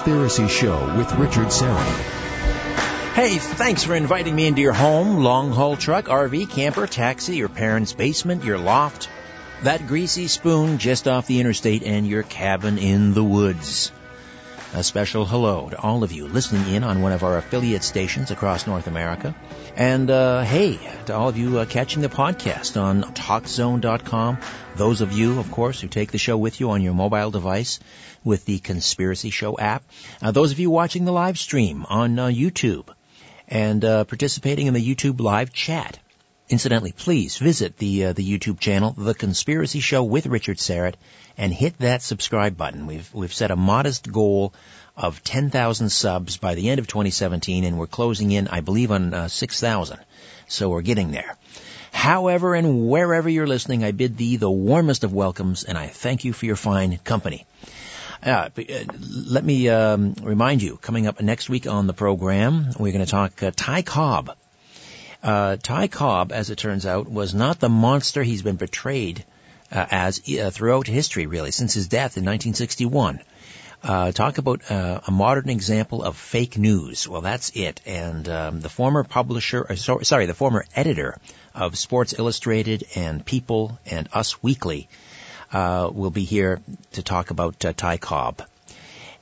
[0.00, 3.12] Conspiracy Show with Richard Syrett.
[3.12, 7.50] Hey, thanks for inviting me into your home, long haul truck, RV, camper, taxi, your
[7.50, 9.10] parents' basement, your loft,
[9.62, 13.92] that greasy spoon just off the interstate, and your cabin in the woods.
[14.72, 18.30] A special hello to all of you listening in on one of our affiliate stations
[18.30, 19.34] across North America.
[19.74, 24.38] And uh, hey, to all of you uh, catching the podcast on TalkZone.com.
[24.76, 27.80] Those of you, of course, who take the show with you on your mobile device
[28.22, 29.82] with the Conspiracy Show app.
[30.22, 32.86] Uh, those of you watching the live stream on uh, YouTube
[33.48, 35.98] and uh, participating in the YouTube live chat.
[36.50, 40.96] Incidentally, please visit the uh, the YouTube channel, The Conspiracy Show with Richard Syrett,
[41.38, 42.88] and hit that subscribe button.
[42.88, 44.52] We've we've set a modest goal
[44.96, 49.14] of 10,000 subs by the end of 2017, and we're closing in, I believe, on
[49.14, 50.00] uh, 6,000.
[50.48, 51.36] So we're getting there.
[51.92, 56.24] However and wherever you're listening, I bid thee the warmest of welcomes, and I thank
[56.24, 57.46] you for your fine company.
[58.24, 58.50] Uh,
[58.98, 63.10] let me um, remind you, coming up next week on the program, we're going to
[63.10, 64.36] talk uh, Ty Cobb.
[65.22, 69.24] Uh, Ty Cobb, as it turns out, was not the monster he's been portrayed
[69.70, 73.20] uh, as uh, throughout history, really, since his death in 1961.
[73.82, 77.08] Uh, talk about uh, a modern example of fake news.
[77.08, 77.80] Well, that's it.
[77.86, 81.18] And um, the former publisher, uh, so, sorry, the former editor
[81.54, 84.88] of Sports Illustrated and People and Us Weekly
[85.52, 86.60] uh, will be here
[86.92, 88.42] to talk about Ty Cobb.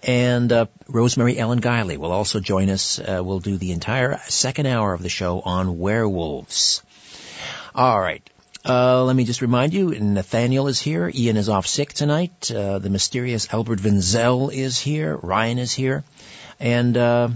[0.03, 2.99] And uh, Rosemary Ellen Guiley will also join us.
[2.99, 6.83] Uh, we'll do the entire second hour of the show on werewolves.
[7.75, 8.23] All right.
[8.65, 11.11] Uh, let me just remind you, Nathaniel is here.
[11.15, 12.51] Ian is off sick tonight.
[12.51, 15.17] Uh, the mysterious Albert Vinzel is here.
[15.17, 16.05] Ryan is here.
[16.61, 17.29] And uh,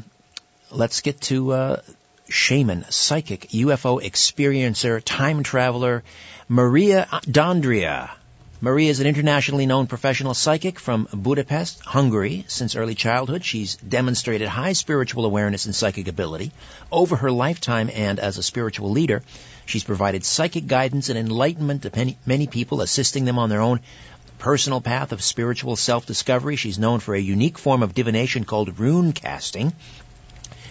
[0.70, 1.80] let's get to uh,
[2.28, 6.02] shaman, psychic, UFO experiencer, time traveler,
[6.48, 8.10] Maria D'Andrea.
[8.64, 12.44] Maria is an internationally known professional psychic from Budapest, Hungary.
[12.46, 16.52] Since early childhood, she's demonstrated high spiritual awareness and psychic ability.
[16.92, 19.24] Over her lifetime and as a spiritual leader,
[19.66, 23.80] she's provided psychic guidance and enlightenment to many people, assisting them on their own
[24.38, 26.54] personal path of spiritual self-discovery.
[26.54, 29.72] She's known for a unique form of divination called rune casting,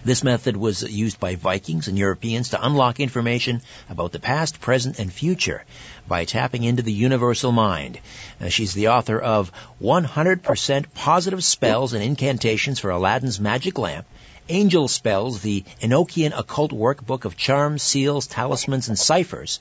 [0.03, 4.99] this method was used by Vikings and Europeans to unlock information about the past, present,
[4.99, 5.63] and future
[6.07, 7.99] by tapping into the universal mind.
[8.39, 9.51] Uh, she's the author of
[9.81, 14.07] 100% Positive Spells and Incantations for Aladdin's Magic Lamp,
[14.49, 19.59] Angel Spells, the Enochian Occult Workbook of Charms, Seals, Talismans, and Ciphers,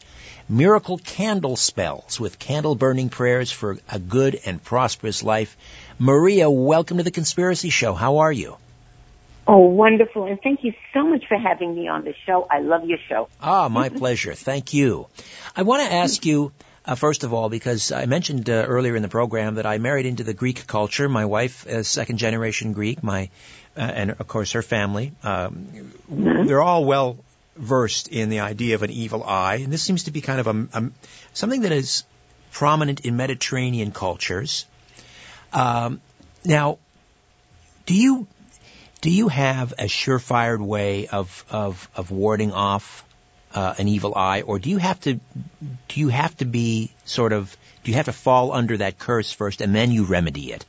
[0.48, 5.56] Miracle Candle Spells with candle burning prayers for a good and prosperous life.
[5.98, 7.94] Maria, welcome to the Conspiracy Show.
[7.94, 8.56] How are you?
[9.52, 10.26] Oh, wonderful.
[10.26, 12.46] And thank you so much for having me on the show.
[12.48, 13.28] I love your show.
[13.42, 14.32] Ah, my pleasure.
[14.32, 15.08] Thank you.
[15.56, 16.52] I want to ask you,
[16.86, 20.06] uh, first of all, because I mentioned uh, earlier in the program that I married
[20.06, 21.08] into the Greek culture.
[21.08, 23.28] My wife is second generation Greek, my,
[23.76, 25.10] uh, and of course her family.
[25.24, 25.66] Um,
[26.08, 26.46] mm-hmm.
[26.46, 27.18] They're all well
[27.56, 29.56] versed in the idea of an evil eye.
[29.56, 30.90] And this seems to be kind of a, a
[31.32, 32.04] something that is
[32.52, 34.64] prominent in Mediterranean cultures.
[35.52, 36.00] Um,
[36.44, 36.78] now,
[37.86, 38.28] do you
[39.00, 43.04] do you have a surefire way of of of warding off
[43.54, 47.32] uh, an evil eye, or do you have to do you have to be sort
[47.32, 50.64] of do you have to fall under that curse first and then you remedy it?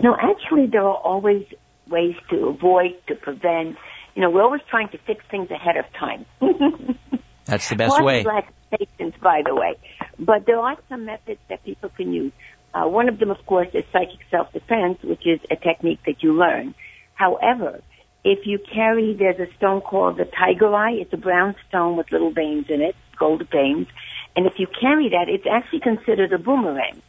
[0.00, 1.46] No, actually, there are always
[1.88, 3.76] ways to avoid, to prevent.
[4.14, 6.26] You know, we're always trying to fix things ahead of time.
[7.44, 8.24] That's the best way.
[8.24, 9.76] Black patience, by the way,
[10.18, 12.32] but there are some methods that people can use.
[12.74, 16.34] Uh, one of them, of course, is psychic self-defense, which is a technique that you
[16.34, 16.74] learn.
[17.18, 17.80] However,
[18.24, 20.92] if you carry, there's a stone called the tiger eye.
[20.92, 23.88] It's a brown stone with little veins in it, gold veins.
[24.36, 27.02] And if you carry that, it's actually considered a boomerang.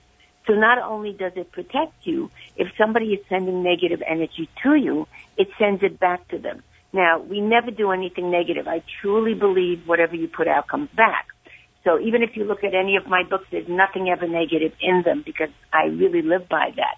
[0.48, 5.08] So not only does it protect you, if somebody is sending negative energy to you,
[5.38, 6.64] it sends it back to them.
[6.92, 8.68] Now, we never do anything negative.
[8.68, 11.28] I truly believe whatever you put out comes back.
[11.84, 15.04] So even if you look at any of my books, there's nothing ever negative in
[15.04, 16.98] them because I really live by that.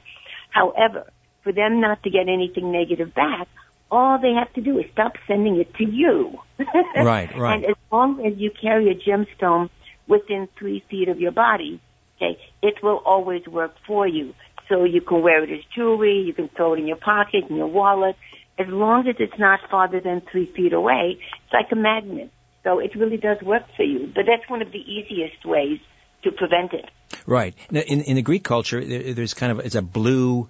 [0.50, 1.12] However,
[1.44, 3.48] for them not to get anything negative back,
[3.90, 6.40] all they have to do is stop sending it to you.
[6.96, 7.56] right, right.
[7.56, 9.70] And as long as you carry a gemstone
[10.08, 11.82] within three feet of your body,
[12.16, 14.34] okay, it will always work for you.
[14.70, 17.58] So you can wear it as jewelry, you can throw it in your pocket, in
[17.58, 18.16] your wallet.
[18.58, 22.32] As long as it's not farther than three feet away, it's like a magnet.
[22.64, 24.12] So it really does work for you.
[24.14, 25.80] But that's one of the easiest ways
[26.24, 26.86] to prevent it.
[27.26, 27.56] Right.
[27.70, 30.50] Now, in, in the Greek culture, there's kind of, it's a blue,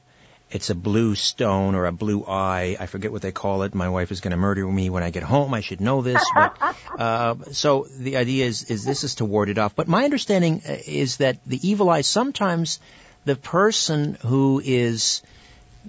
[0.52, 2.76] it's a blue stone or a blue eye.
[2.80, 3.74] I forget what they call it.
[3.74, 5.54] My wife is going to murder me when I get home.
[5.54, 6.24] I should know this.
[6.36, 9.76] But, uh, so the idea is, is this is to ward it off.
[9.76, 12.80] But my understanding uh, is that the evil eye sometimes
[13.24, 15.22] the person who is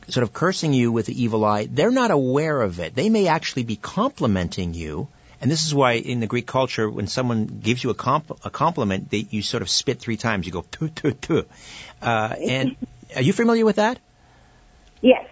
[0.08, 2.94] sort of cursing you with the evil eye, they're not aware of it.
[2.94, 5.08] They may actually be complimenting you.
[5.40, 8.50] And this is why in the Greek culture, when someone gives you a, comp- a
[8.50, 10.46] compliment, they, you sort of spit three times.
[10.46, 11.44] You go, tu, tu, tu.
[12.00, 12.76] Uh, and
[13.16, 13.98] are you familiar with that?
[15.02, 15.26] Yes.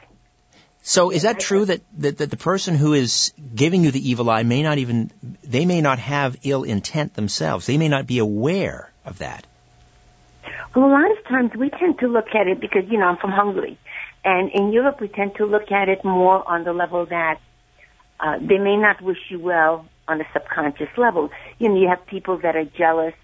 [0.82, 4.28] So is that true that, that, that the person who is giving you the evil
[4.30, 5.10] eye may not even,
[5.42, 7.66] they may not have ill intent themselves.
[7.66, 9.46] They may not be aware of that.
[10.74, 13.16] Well, a lot of times we tend to look at it because, you know, I'm
[13.16, 13.78] from Hungary.
[14.24, 17.40] And in Europe, we tend to look at it more on the level that
[18.18, 21.30] uh, they may not wish you well on a subconscious level.
[21.58, 23.14] You know, you have people that are jealous.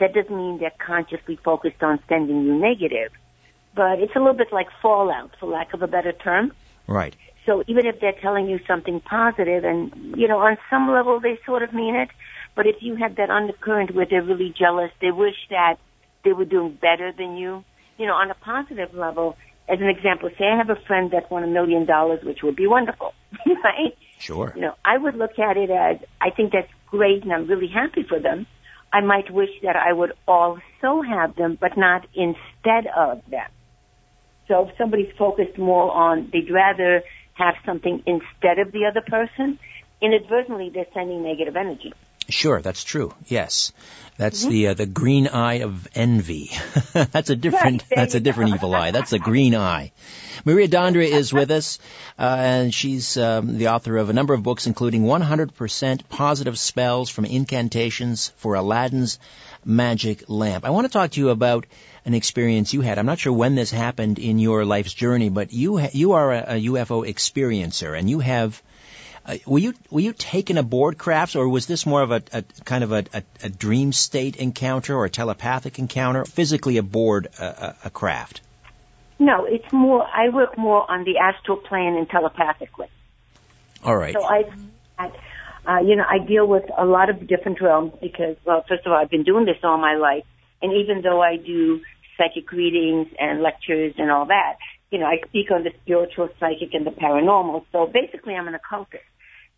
[0.00, 3.12] That doesn't mean they're consciously focused on sending you negative,
[3.74, 6.52] but it's a little bit like fallout, for lack of a better term.
[6.86, 7.16] Right.
[7.46, 11.38] So even if they're telling you something positive, and you know, on some level they
[11.44, 12.08] sort of mean it,
[12.54, 15.76] but if you have that undercurrent where they're really jealous, they wish that
[16.24, 17.64] they were doing better than you.
[17.98, 19.36] You know, on a positive level,
[19.68, 22.56] as an example, say I have a friend that won a million dollars, which would
[22.56, 23.12] be wonderful,
[23.46, 23.96] right?
[24.18, 24.52] Sure.
[24.54, 27.68] You know, I would look at it as I think that's great, and I'm really
[27.68, 28.46] happy for them.
[28.92, 33.50] I might wish that I would also have them, but not instead of them.
[34.48, 37.02] So if somebody's focused more on, they'd rather
[37.34, 39.58] have something instead of the other person,
[40.00, 41.92] inadvertently they're sending negative energy.
[42.28, 43.12] Sure, that's true.
[43.26, 43.72] Yes,
[44.16, 44.50] that's mm-hmm.
[44.50, 46.50] the uh, the green eye of envy.
[46.92, 48.92] that's a different right, that's a different evil eye.
[48.92, 49.92] That's a green eye.
[50.46, 51.78] Maria D'Andrea is with us,
[52.18, 57.10] uh, and she's um, the author of a number of books, including 100% Positive Spells
[57.10, 59.18] from Incantations for Aladdin's
[59.66, 60.64] Magic Lamp.
[60.64, 61.66] I want to talk to you about
[62.04, 62.98] an experience you had.
[62.98, 66.32] I'm not sure when this happened in your life's journey, but you ha- you are
[66.32, 68.62] a, a UFO experiencer, and you have.
[69.26, 72.44] Uh, were you were you taken aboard crafts, or was this more of a, a
[72.64, 73.04] kind of a,
[73.42, 78.42] a, dream state encounter or a telepathic encounter, physically aboard a, a, craft?
[79.18, 80.06] No, it's more.
[80.06, 82.88] I work more on the astral plane and telepathically.
[83.82, 84.12] All right.
[84.12, 84.44] So I,
[84.98, 85.10] I
[85.68, 88.92] uh, you know, I deal with a lot of different realms because, well, first of
[88.92, 90.24] all, I've been doing this all my life,
[90.62, 91.80] and even though I do
[92.16, 94.56] psychic readings and lectures and all that.
[94.90, 97.64] You know, I speak on the spiritual, psychic, and the paranormal.
[97.72, 99.04] So basically, I'm an occultist.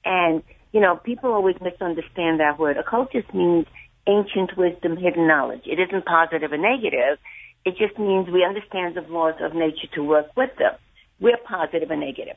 [0.04, 0.42] And,
[0.72, 2.76] you know, people always misunderstand that word.
[2.76, 3.66] Occultist means
[4.06, 5.62] ancient wisdom, hidden knowledge.
[5.66, 7.18] It isn't positive or negative.
[7.64, 10.72] It just means we understand the laws of nature to work with them.
[11.20, 12.36] We're positive or negative.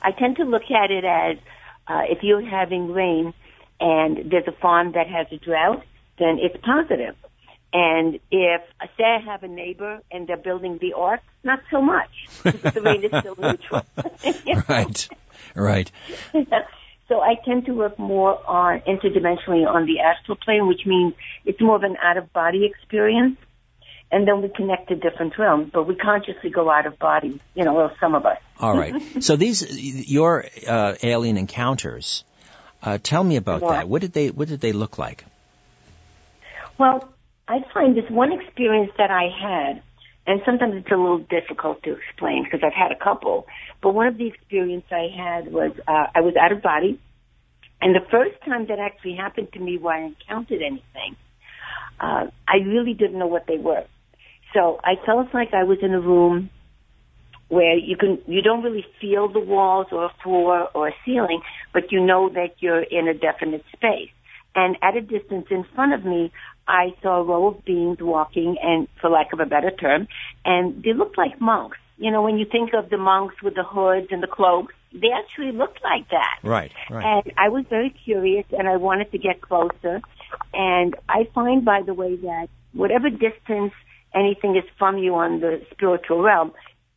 [0.00, 1.36] I tend to look at it as
[1.88, 3.34] uh, if you're having rain
[3.80, 5.84] and there's a farm that has a drought,
[6.18, 7.16] then it's positive.
[7.72, 8.60] And if,
[8.98, 12.10] say I have a neighbor and they're building the ark, not so much.
[12.42, 13.82] the rain is still neutral.
[14.68, 15.08] right,
[15.54, 15.90] right.
[17.08, 21.14] so I tend to work more on interdimensionally on the astral plane, which means
[21.46, 23.38] it's more of an out of body experience.
[24.12, 27.64] And then we connect to different realms, but we consciously go out of body, you
[27.64, 28.36] know, well, some of us.
[28.60, 28.94] All right.
[29.20, 32.22] so these, your uh, alien encounters,
[32.82, 33.88] uh, tell me about that.
[33.88, 35.24] What did they, what did they look like?
[36.78, 37.12] Well,
[37.48, 39.82] I find this one experience that I had,
[40.26, 43.46] and sometimes it's a little difficult to explain because I've had a couple,
[43.82, 47.00] but one of the experiences I had was uh, I was out of body,
[47.80, 51.16] and the first time that actually happened to me where I encountered anything,
[52.00, 53.84] uh, I really didn't know what they were.
[54.54, 56.50] So I felt like I was in a room
[57.48, 61.42] where you can you don't really feel the walls or a floor or a ceiling,
[61.72, 64.10] but you know that you're in a definite space.
[64.54, 66.30] And at a distance in front of me,
[66.68, 70.08] I saw a row of beings walking, and for lack of a better term,
[70.44, 71.78] and they looked like monks.
[71.98, 75.10] You know, when you think of the monks with the hoods and the cloaks, they
[75.10, 76.38] actually looked like that.
[76.42, 77.04] Right, right.
[77.04, 80.00] And I was very curious, and I wanted to get closer.
[80.52, 83.72] And I find, by the way, that whatever distance
[84.14, 86.52] anything is from you on the spiritual realm,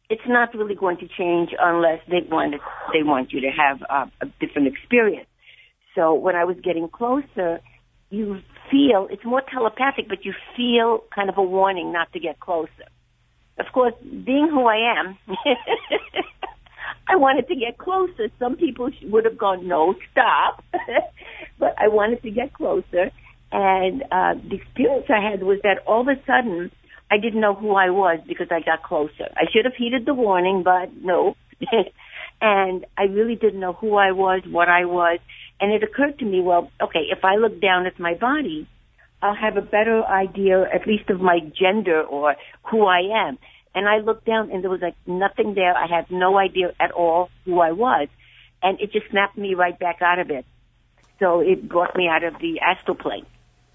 [0.09, 2.61] it's not really going to change unless they want it,
[2.93, 5.27] they want you to have a, a different experience.
[5.95, 7.59] So when I was getting closer,
[8.09, 12.39] you feel, it's more telepathic, but you feel kind of a warning not to get
[12.39, 12.85] closer.
[13.57, 15.17] Of course, being who I am,
[17.07, 18.29] I wanted to get closer.
[18.39, 20.63] Some people would have gone, no, stop.
[21.59, 23.11] but I wanted to get closer.
[23.51, 26.71] And uh, the experience I had was that all of a sudden,
[27.09, 29.27] I didn't know who I was because I got closer.
[29.35, 31.35] I should have heeded the warning, but no.
[32.41, 35.19] and I really didn't know who I was, what I was.
[35.59, 38.67] And it occurred to me, well, okay, if I look down at my body,
[39.21, 42.35] I'll have a better idea, at least of my gender or
[42.69, 43.37] who I am.
[43.73, 45.75] And I looked down and there was like nothing there.
[45.75, 48.07] I had no idea at all who I was.
[48.63, 50.45] And it just snapped me right back out of it.
[51.19, 53.25] So it brought me out of the astral plane.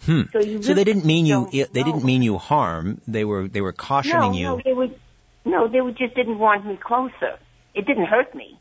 [0.05, 0.23] Hmm.
[0.33, 1.49] So, you so they didn't mean you.
[1.51, 3.01] They didn't mean you harm.
[3.07, 4.47] They were they were cautioning no, you.
[4.47, 4.99] No, they would.
[5.45, 7.39] No, they just didn't want me closer.
[7.75, 8.59] It didn't hurt me,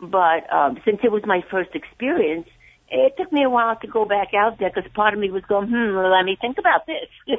[0.00, 2.48] but um, since it was my first experience,
[2.90, 5.44] it took me a while to go back out there because part of me was
[5.44, 7.38] going, hmm, well, let me think about this.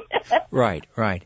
[0.50, 1.24] Right, right.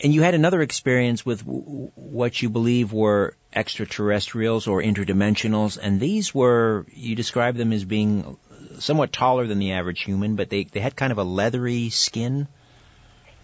[0.00, 5.78] And you had another experience with w- w- what you believe were extraterrestrials or interdimensionals,
[5.80, 8.36] and these were you described them as being
[8.78, 12.48] somewhat taller than the average human, but they they had kind of a leathery skin.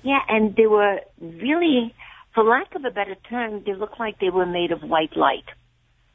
[0.03, 1.95] yeah, and they were really,
[2.35, 5.45] for lack of a better term, they looked like they were made of white light.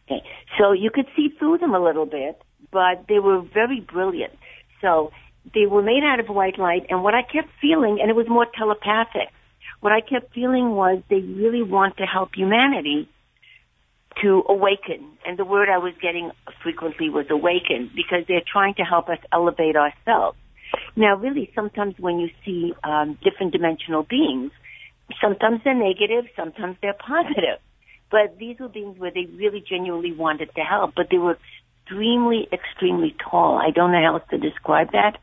[0.06, 0.24] Okay,
[0.58, 4.34] so you could see through them a little bit, but they were very brilliant.
[4.82, 5.12] So
[5.54, 8.28] they were made out of white light, and what I kept feeling, and it was
[8.28, 9.30] more telepathic,
[9.80, 13.10] what I kept feeling was they really want to help humanity
[14.22, 15.06] to awaken.
[15.26, 19.20] And the word I was getting frequently was awaken because they're trying to help us
[19.32, 20.38] elevate ourselves.
[20.96, 24.52] Now, really, sometimes when you see um, different dimensional beings,
[25.22, 27.60] sometimes they're negative, sometimes they're positive.
[28.12, 31.38] But these were beings where they really genuinely wanted to help, but they were
[31.84, 33.58] extremely, extremely tall.
[33.58, 35.18] I don't know how else to describe that.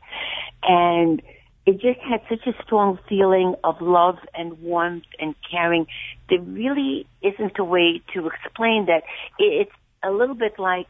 [0.63, 1.21] And
[1.67, 5.85] it just had such a strong feeling of love and warmth and caring.
[6.29, 9.03] There really isn't a way to explain that.
[9.37, 9.71] It's
[10.01, 10.87] a little bit like,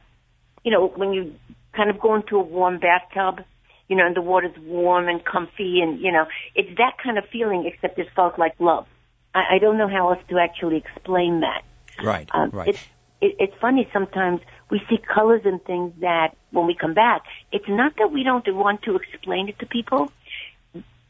[0.64, 1.34] you know, when you
[1.74, 3.44] kind of go into a warm bathtub,
[3.88, 7.26] you know, and the water's warm and comfy and, you know, it's that kind of
[7.32, 8.86] feeling except it felt like love.
[9.34, 11.64] I, I don't know how else to actually explain that.
[12.04, 12.68] Right, Um, right.
[12.68, 12.86] It's,
[13.20, 17.68] it, it's funny sometimes we see colors and things that when we come back, it's
[17.68, 20.12] not that we don't want to explain it to people.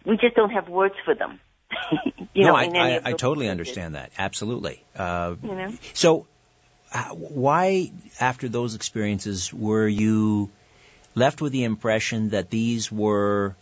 [0.08, 1.40] We just don't have words for them.
[2.34, 4.12] you no, know, I, I, I totally understand that.
[4.18, 4.82] Absolutely.
[4.96, 5.74] Uh, You know?
[5.94, 6.28] So,
[6.94, 10.50] uh, why, after those experiences, were you
[11.14, 13.56] left with the impression that these were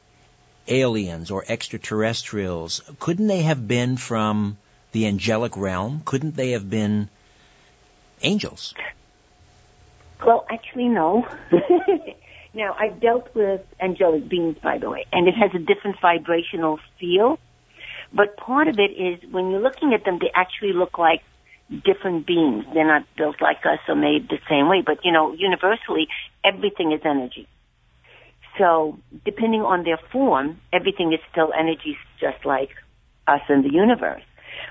[0.68, 2.82] aliens or extraterrestrials?
[3.00, 4.58] Couldn't they have been from
[4.92, 6.04] the angelic realm?
[6.06, 7.10] Couldn't they have been
[8.22, 8.76] angels?
[10.24, 11.28] Well, actually, no.
[12.56, 16.80] now, I've dealt with angelic beings, by the way, and it has a different vibrational
[17.00, 17.38] feel.
[18.14, 21.22] But part of it is when you're looking at them, they actually look like
[21.84, 22.64] different beings.
[22.74, 24.82] They're not built like us or made the same way.
[24.86, 26.08] But, you know, universally,
[26.44, 27.48] everything is energy.
[28.58, 32.70] So, depending on their form, everything is still energy, just like
[33.28, 34.24] us in the universe.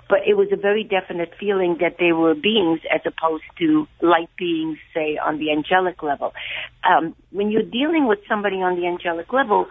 [0.09, 4.29] But it was a very definite feeling that they were beings as opposed to light
[4.37, 6.35] beings, say, on the angelic level.
[6.85, 9.67] Um, when you're dealing with somebody on the angelic level,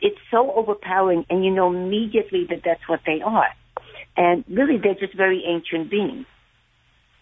[0.00, 3.48] it's so overpowering, and you know immediately that that's what they are.
[4.16, 6.26] And really, they're just very ancient beings,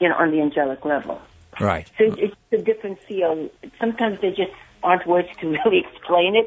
[0.01, 1.21] you know, on the angelic level.
[1.61, 1.87] Right.
[1.99, 3.51] So it's a different feel.
[3.79, 6.47] Sometimes there just aren't words to really explain it.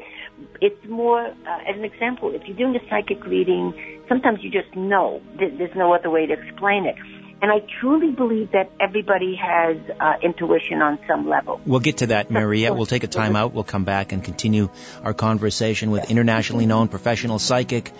[0.60, 3.74] It's more, uh, as an example, if you're doing a psychic reading,
[4.08, 5.20] sometimes you just know.
[5.38, 6.96] There's no other way to explain it.
[7.42, 11.60] And I truly believe that everybody has uh, intuition on some level.
[11.66, 12.72] We'll get to that, Maria.
[12.72, 13.52] We'll take a time out.
[13.52, 14.70] We'll come back and continue
[15.02, 17.92] our conversation with internationally known professional psychic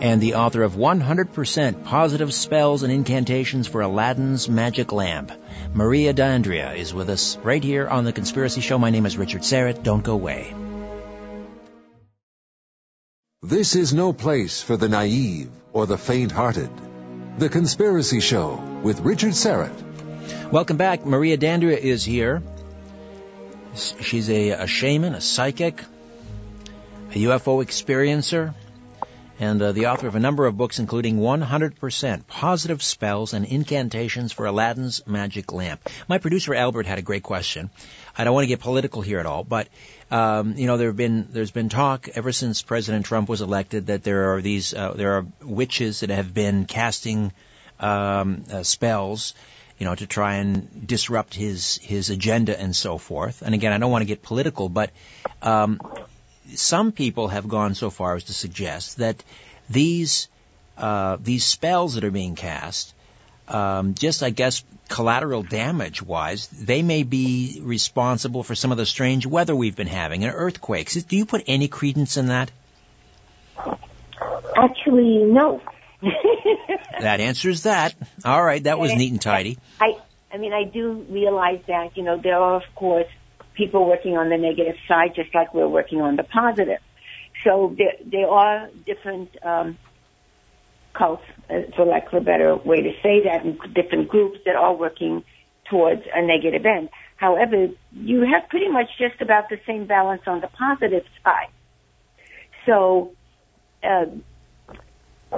[0.00, 5.30] and the author of 100% Positive Spells and Incantations for Aladdin's Magic Lamp.
[5.72, 8.76] Maria D'Andrea is with us right here on The Conspiracy Show.
[8.78, 9.84] My name is Richard Syrett.
[9.84, 10.52] Don't go away.
[13.44, 16.70] This is no place for the naive or the faint-hearted.
[17.36, 20.50] The Conspiracy Show with Richard Syrett.
[20.50, 21.04] Welcome back.
[21.04, 22.42] Maria D'Andrea is here.
[23.74, 25.82] She's a, a shaman, a psychic,
[27.10, 28.54] a UFO experiencer,
[29.38, 34.32] and uh, the author of a number of books, including 100% Positive Spells and Incantations
[34.32, 35.86] for Aladdin's Magic Lamp.
[36.08, 37.68] My producer Albert had a great question.
[38.16, 39.68] I don't want to get political here at all, but
[40.10, 43.86] um, you know there have been there's been talk ever since President Trump was elected
[43.86, 47.32] that there are these uh, there are witches that have been casting
[47.80, 49.34] um, uh, spells
[49.78, 53.42] you know, to try and disrupt his his agenda and so forth.
[53.42, 54.90] And again, I don't want to get political, but
[55.42, 55.80] um,
[56.54, 59.22] some people have gone so far as to suggest that
[59.68, 60.28] these
[60.76, 62.94] uh, these spells that are being cast,
[63.48, 68.86] um, just I guess collateral damage wise, they may be responsible for some of the
[68.86, 70.94] strange weather we've been having and earthquakes.
[70.94, 72.50] Do you put any credence in that?
[74.56, 75.60] Actually, no.
[77.00, 77.94] That answers that.
[78.24, 79.58] All right, that was neat and tidy.
[79.80, 79.98] I,
[80.32, 83.08] I mean, I do realize that, you know, there are, of course,
[83.54, 86.80] people working on the negative side just like we're working on the positive.
[87.42, 89.76] So there, there are different um,
[90.94, 94.56] cults, uh, for lack of a better way to say that, and different groups that
[94.56, 95.24] are working
[95.70, 96.88] towards a negative end.
[97.16, 101.48] However, you have pretty much just about the same balance on the positive side.
[102.66, 103.12] So
[103.82, 104.06] uh,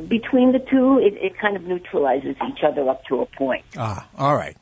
[0.00, 3.64] between the two, it, it kind of neutralizes each other up to a point.
[3.76, 4.56] Ah, all right.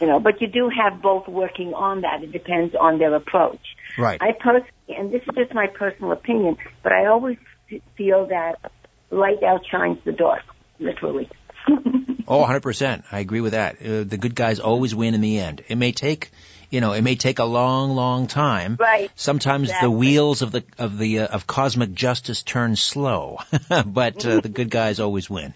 [0.00, 2.22] You know, but you do have both working on that.
[2.22, 3.60] It depends on their approach.
[3.98, 4.20] Right.
[4.22, 7.36] I personally, and this is just my personal opinion, but I always
[7.96, 8.70] feel that
[9.10, 10.42] light outshines the dark,
[10.78, 11.28] literally.
[12.30, 13.04] Oh, 100%.
[13.10, 13.76] I agree with that.
[13.80, 15.64] Uh, the good guys always win in the end.
[15.66, 16.30] It may take,
[16.68, 18.76] you know, it may take a long, long time.
[18.78, 19.10] Right.
[19.16, 19.86] Sometimes Exactly.
[19.86, 23.38] the wheels of the of the uh, of cosmic justice turn slow,
[23.86, 25.54] but uh, the good guys always win.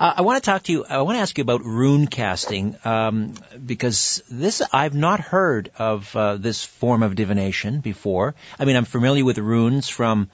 [0.00, 0.84] Uh, I want to talk to you.
[0.84, 6.14] I want to ask you about rune casting um, because this I've not heard of
[6.16, 8.34] uh, this form of divination before.
[8.58, 10.28] I mean, I'm familiar with runes from,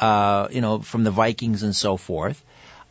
[0.00, 2.42] uh, you know, from the Vikings and so forth.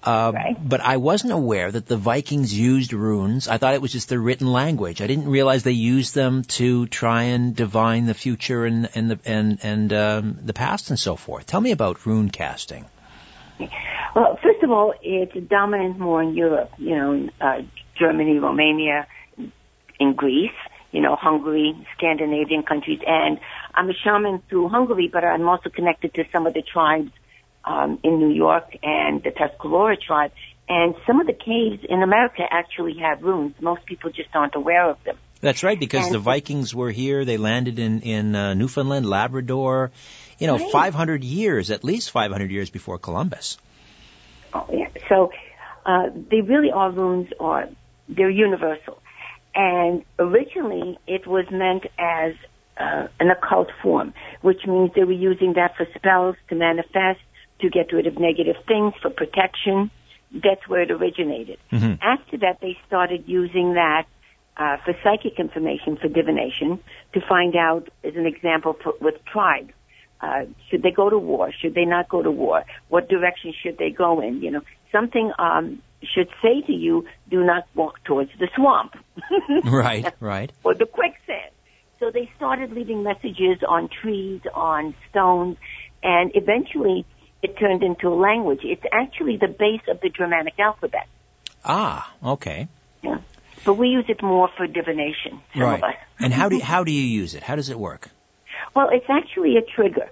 [0.02, 0.56] Uh, Right.
[0.74, 3.50] But I wasn't aware that the Vikings used runes.
[3.50, 5.02] I thought it was just their written language.
[5.02, 9.20] I didn't realize they used them to try and divine the future and and the
[9.26, 11.48] and and um, the past and so forth.
[11.48, 12.86] Tell me about rune casting.
[14.16, 17.62] Well, first of all, it's dominant more in Europe, you know, uh,
[17.96, 19.06] Germany, Romania,
[20.00, 20.60] in Greece,
[20.92, 23.40] you know, Hungary, Scandinavian countries, and
[23.74, 27.12] I'm a shaman through Hungary, but I'm also connected to some of the tribes
[27.66, 30.32] um, in New York and the Tuscarora tribe.
[30.68, 33.56] And some of the caves in America actually have runes.
[33.60, 35.18] Most people just aren't aware of them.
[35.42, 37.24] That's right, because And- the Vikings were here.
[37.26, 39.92] They landed in in uh, Newfoundland, Labrador.
[40.38, 40.72] You know, Right.
[40.72, 43.58] 500 years, at least 500 years before Columbus.
[44.54, 44.88] Oh, yeah.
[45.10, 45.32] So
[45.86, 47.68] uh, they really are runes, or
[48.08, 49.02] they're universal.
[49.56, 52.34] And originally, it was meant as
[52.80, 57.20] uh, an occult form, which means they were using that for spells to manifest,
[57.62, 59.92] to get rid of negative things, for protection.
[60.32, 61.58] That's where it originated.
[61.72, 62.00] Mhm.
[62.02, 64.06] After that, they started using that
[64.58, 66.80] uh, for psychic information, for divination,
[67.14, 69.72] to find out, as an example, for, with tribes.
[70.22, 71.50] Uh, should they go to war?
[71.62, 72.64] Should they not go to war?
[72.90, 74.42] What direction should they go in?
[74.42, 74.62] You know,
[74.92, 78.96] something um, should say to you, do not walk towards the swamp
[79.64, 80.52] Right, right.
[80.66, 81.52] or the quicksand.
[82.00, 85.58] So they started leaving messages on trees, on stones,
[86.02, 87.06] and eventually
[87.44, 88.62] it turned into a language.
[88.64, 91.08] It's actually the base of the Germanic alphabet.
[91.64, 92.68] Ah, okay.
[93.04, 93.20] Yeah.
[93.66, 95.78] But we use it more for divination, some right.
[95.78, 95.96] of us.
[96.20, 97.44] and how do how do you use it?
[97.44, 98.10] How does it work?
[98.74, 100.10] Well, it's actually a trigger.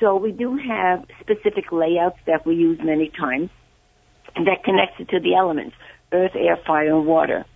[0.00, 3.48] So we do have specific layouts that we use many times
[4.34, 5.76] that connects it to the elements,
[6.12, 7.46] earth, air, fire, and water.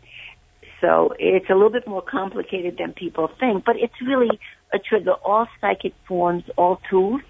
[0.80, 4.38] So it's a little bit more complicated than people think, but it's really
[4.72, 5.12] a trigger.
[5.24, 7.20] All psychic forms, all tools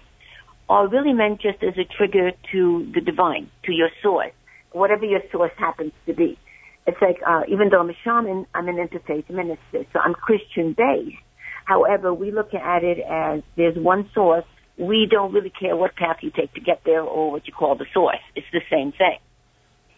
[0.69, 4.33] are really meant just as a trigger to the divine, to your source,
[4.71, 6.37] whatever your source happens to be.
[6.85, 10.73] It's like, uh, even though I'm a shaman, I'm an interfaith minister, so I'm Christian
[10.73, 11.17] based.
[11.65, 14.45] However, we look at it as there's one source.
[14.77, 17.75] We don't really care what path you take to get there or what you call
[17.75, 18.17] the source.
[18.35, 19.19] It's the same thing.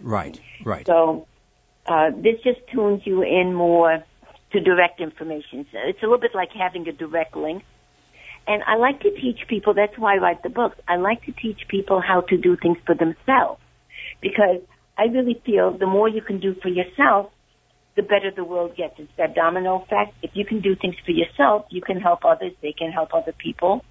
[0.01, 0.85] Right, right.
[0.85, 1.27] So
[1.85, 4.03] uh, this just tunes you in more
[4.51, 5.65] to direct information.
[5.71, 7.63] So it's a little bit like having a direct link.
[8.47, 10.77] And I like to teach people, that's why I write the books.
[10.87, 13.61] I like to teach people how to do things for themselves.
[14.19, 14.61] Because
[14.97, 17.31] I really feel the more you can do for yourself,
[17.95, 18.95] the better the world gets.
[18.97, 20.15] It's that domino effect.
[20.21, 23.33] If you can do things for yourself, you can help others, they can help other
[23.33, 23.83] people.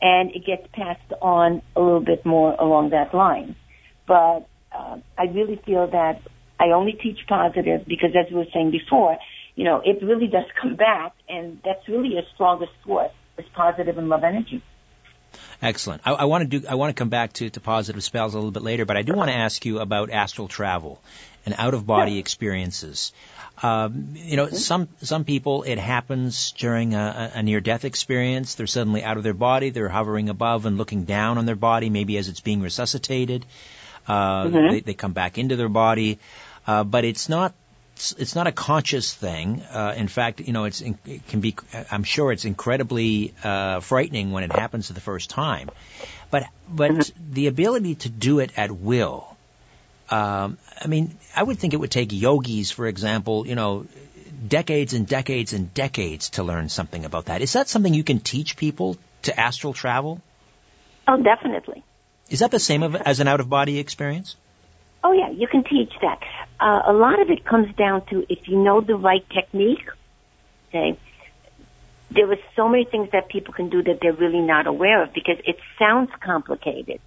[0.00, 3.56] And it gets passed on a little bit more along that line.
[4.06, 6.20] But uh, I really feel that
[6.58, 9.18] I only teach positive because, as we were saying before,
[9.56, 13.98] you know, it really does come back, and that's really your strongest source is positive
[13.98, 14.62] and love energy.
[15.60, 16.02] Excellent.
[16.04, 16.66] I, I want to do.
[16.68, 19.02] I want to come back to, to positive spells a little bit later, but I
[19.02, 21.00] do want to ask you about astral travel
[21.46, 23.12] and out of body experiences.
[23.62, 28.54] Um, you know, some some people it happens during a, a near death experience.
[28.56, 29.70] They're suddenly out of their body.
[29.70, 33.46] They're hovering above and looking down on their body, maybe as it's being resuscitated.
[34.06, 34.70] Uh, Mhm.
[34.70, 36.18] they, they come back into their body,
[36.66, 37.54] uh, but it's not
[37.96, 39.62] it's, not a conscious thing.
[39.62, 41.54] Uh, in fact, you know, it's it can be.
[41.90, 45.70] I'm sure it's incredibly uh, frightening when it happens for the first time.
[46.30, 49.36] But but the ability to do it at will.
[50.10, 53.86] Um, I mean, I would think it would take yogis, for example, you know,
[54.46, 57.40] decades and decades and decades to learn something about that.
[57.40, 60.20] Is that something you can teach people to astral travel?
[61.06, 61.82] Oh, definitely.
[62.28, 64.36] Is that the same as an out of body experience?
[65.02, 66.20] Oh yeah, you can teach that.
[66.60, 69.84] Uh, a lot of it comes down to if you know the right technique.
[70.68, 70.98] Okay,
[72.10, 75.12] there are so many things that people can do that they're really not aware of
[75.12, 77.00] because it sounds complicated,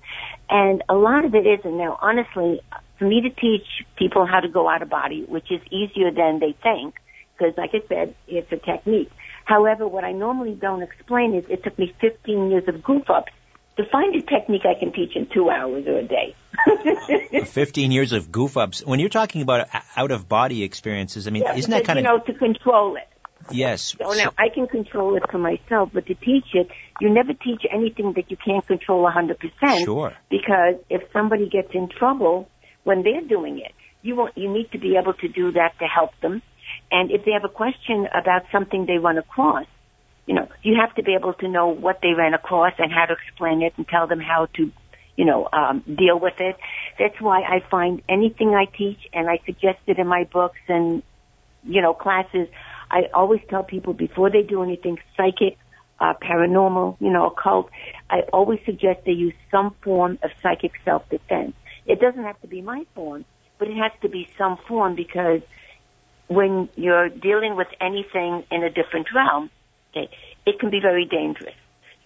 [0.50, 1.78] and a lot of it isn't.
[1.78, 2.62] Now, honestly,
[3.00, 6.40] for me to teach people how to go out of body, which is easier than
[6.40, 6.96] they think,
[7.38, 9.12] because like I said, it's a technique.
[9.46, 13.32] However, what I normally don't explain is it took me 15 years of goof ups
[13.78, 16.36] to find a technique I can teach in two hours or a day.
[17.46, 18.84] 15 years of goof ups.
[18.84, 22.04] When you're talking about out of body experiences, I mean, yeah, isn't that kind of.
[22.04, 23.08] You know, to control it.
[23.52, 23.96] Yes.
[23.98, 26.68] So now I can control it for myself, but to teach it,
[27.00, 29.86] you never teach anything that you can't control 100%.
[29.86, 30.14] Sure.
[30.30, 32.50] Because if somebody gets in trouble
[32.84, 35.86] when they're doing it, you want, you need to be able to do that to
[35.86, 36.42] help them.
[36.92, 39.66] And if they have a question about something they run across,
[40.28, 43.06] you know, you have to be able to know what they ran across and how
[43.06, 44.72] to explain it and tell them how to,
[45.16, 46.58] you know, um, deal with it.
[47.00, 51.02] That's why I find anything I teach and I suggest it in my books and,
[51.64, 52.50] you know, classes,
[52.92, 55.58] I always tell people before they do anything psychic,
[56.00, 57.70] uh, paranormal, you know, occult,
[58.10, 61.56] I always suggest they use some form of psychic self-defense.
[61.86, 63.24] It doesn't have to be my form,
[63.60, 65.42] but it has to be some form because
[66.28, 69.50] when you're dealing with anything in a different realm,
[69.98, 70.10] okay,
[70.46, 71.56] it can be very dangerous.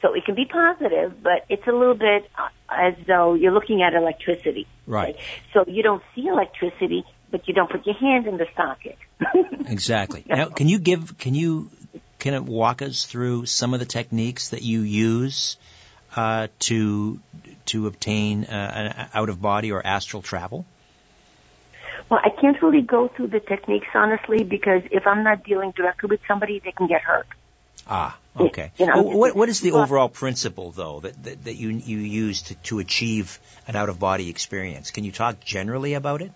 [0.01, 3.83] So it can be positive, but it's a little bit uh, as though you're looking
[3.83, 4.67] at electricity.
[4.87, 5.15] Right.
[5.15, 5.23] Okay?
[5.53, 8.97] So you don't see electricity, but you don't put your hand in the socket.
[9.67, 10.23] exactly.
[10.25, 11.69] Now, can you give, can you,
[12.17, 15.57] can it walk us through some of the techniques that you use
[16.15, 17.19] uh, to
[17.65, 20.65] to obtain uh, out of body or astral travel?
[22.09, 26.09] Well, I can't really go through the techniques honestly because if I'm not dealing directly
[26.09, 27.27] with somebody, they can get hurt.
[27.87, 28.71] Ah, okay.
[28.77, 32.43] You know, what, what is the overall principle, though, that, that, that you, you use
[32.43, 34.91] to, to achieve an out of body experience?
[34.91, 36.31] Can you talk generally about it?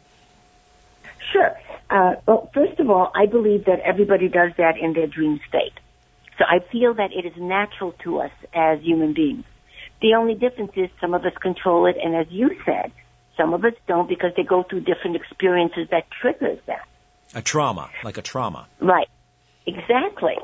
[1.32, 1.56] Sure.
[1.90, 5.74] Uh, well, first of all, I believe that everybody does that in their dream state.
[6.38, 9.46] So I feel that it is natural to us as human beings.
[10.02, 12.92] The only difference is some of us control it, and as you said,
[13.38, 16.86] some of us don't because they go through different experiences that triggers that.
[17.34, 18.68] A trauma, like a trauma.
[18.80, 19.08] Right.
[19.66, 20.36] Exactly.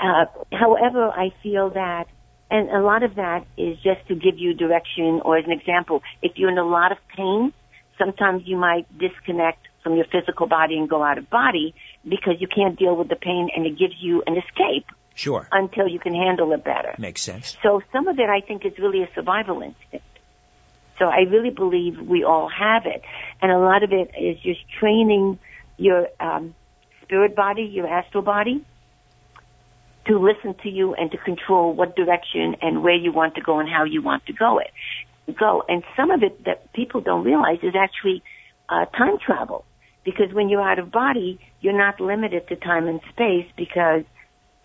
[0.00, 2.06] Uh, however, I feel that,
[2.50, 6.02] and a lot of that is just to give you direction, or as an example,
[6.22, 7.52] if you're in a lot of pain,
[7.98, 11.74] sometimes you might disconnect from your physical body and go out of body
[12.06, 14.86] because you can't deal with the pain and it gives you an escape.
[15.14, 15.48] Sure.
[15.50, 16.94] Until you can handle it better.
[16.96, 17.56] Makes sense.
[17.64, 20.06] So some of it I think is really a survival instinct.
[20.98, 23.02] So I really believe we all have it.
[23.42, 25.40] And a lot of it is just training
[25.76, 26.54] your um,
[27.02, 28.64] spirit body, your astral body,
[30.08, 33.60] to listen to you and to control what direction and where you want to go
[33.60, 34.70] and how you want to go it.
[35.38, 35.62] Go.
[35.68, 38.22] And some of it that people don't realize is actually
[38.68, 39.64] uh, time travel.
[40.04, 44.04] Because when you're out of body, you're not limited to time and space because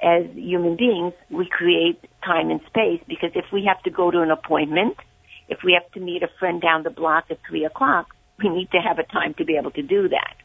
[0.01, 4.21] as human beings, we create time and space because if we have to go to
[4.21, 4.95] an appointment,
[5.49, 8.08] if we have to meet a friend down the block at three o'clock,
[8.41, 10.36] we need to have a time to be able to do that.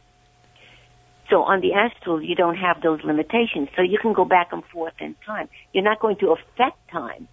[1.31, 3.69] So on the astral, you don't have those limitations.
[3.77, 5.49] So you can go back and forth in time.
[5.73, 7.29] You're not going to affect time,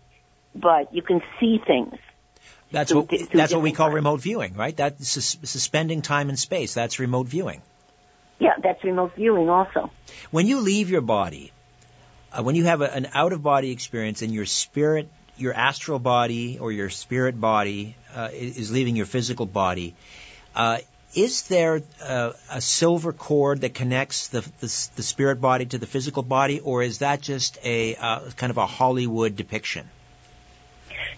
[0.53, 1.95] but you can see things.
[2.71, 3.95] That's what that's what we call time.
[3.95, 4.75] remote viewing, right?
[4.75, 6.73] That's sus- suspending time and space.
[6.73, 7.61] That's remote viewing.
[8.39, 9.91] Yeah, that's remote viewing also.
[10.29, 11.53] When you leave your body,
[12.33, 15.99] uh, when you have a, an out of body experience and your spirit, your astral
[15.99, 19.95] body or your spirit body uh, is leaving your physical body,
[20.53, 20.79] uh,
[21.15, 25.87] is there a, a, silver cord that connects the, the, the spirit body to the
[25.87, 29.87] physical body, or is that just a uh, kind of a Hollywood depiction?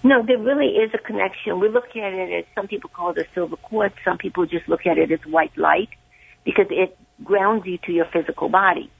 [0.03, 1.59] No, there really is a connection.
[1.59, 3.93] We look at it as some people call it a silver cord.
[4.05, 5.89] Some people just look at it as white light
[6.45, 8.91] because it grounds you to your physical body.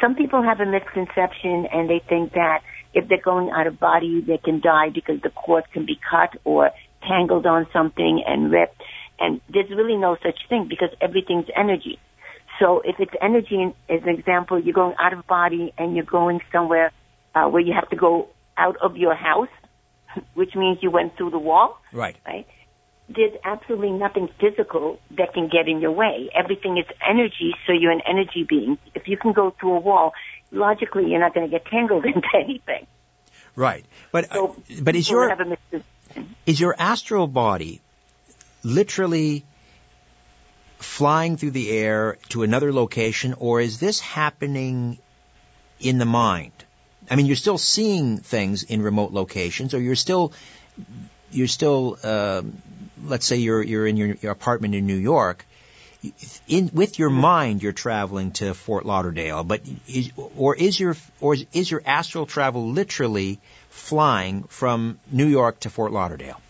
[0.00, 2.60] Some people have a misconception and they think that
[2.94, 6.38] if they're going out of body, they can die because the cord can be cut
[6.44, 6.70] or
[7.08, 8.80] tangled on something and ripped.
[9.18, 11.98] And there's really no such thing because everything's energy.
[12.58, 16.40] So if it's energy, as an example, you're going out of body and you're going
[16.52, 16.92] somewhere
[17.34, 19.48] uh, where you have to go out of your house,
[20.34, 21.80] which means you went through the wall.
[21.92, 22.16] Right.
[22.26, 22.46] Right.
[23.08, 26.30] There's absolutely nothing physical that can get in your way.
[26.34, 28.78] Everything is energy, so you're an energy being.
[28.94, 30.12] If you can go through a wall,
[30.50, 32.86] logically you're not going to get tangled into anything.
[33.54, 33.84] Right.
[34.12, 35.36] But so but is your
[36.46, 37.81] is your astral body
[38.62, 39.44] literally
[40.78, 44.98] flying through the air to another location, or is this happening
[45.80, 46.52] in the mind?
[47.10, 50.32] I mean, you're still seeing things in remote locations, or you're still
[51.30, 52.42] you're still uh,
[53.04, 55.46] let's say you're you're in your, your apartment in New York.
[56.48, 61.36] In, with your mind, you're traveling to Fort Lauderdale, but is, or is your or
[61.52, 66.40] is your astral travel literally flying from New York to Fort Lauderdale?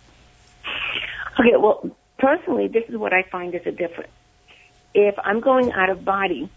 [1.38, 1.90] Okay, well,
[2.23, 4.13] personally, this is what I find is a difference.
[4.95, 6.51] If I'm going out of body,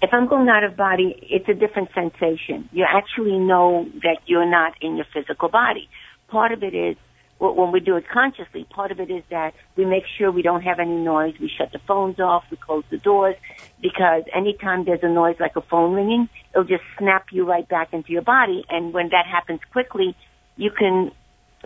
[0.00, 2.68] if I'm going out of body, it's a different sensation.
[2.72, 5.88] You actually know that you're not in your physical body.
[6.28, 6.96] part of it is
[7.38, 10.62] when we do it consciously, part of it is that we make sure we don't
[10.62, 11.34] have any noise.
[11.40, 12.44] We shut the phones off.
[12.50, 13.34] We close the doors
[13.82, 17.92] because anytime there's a noise like a phone ringing, it'll just snap you right back
[17.92, 18.64] into your body.
[18.70, 20.16] And when that happens quickly,
[20.56, 21.10] you can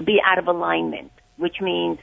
[0.05, 1.99] be out of alignment, which means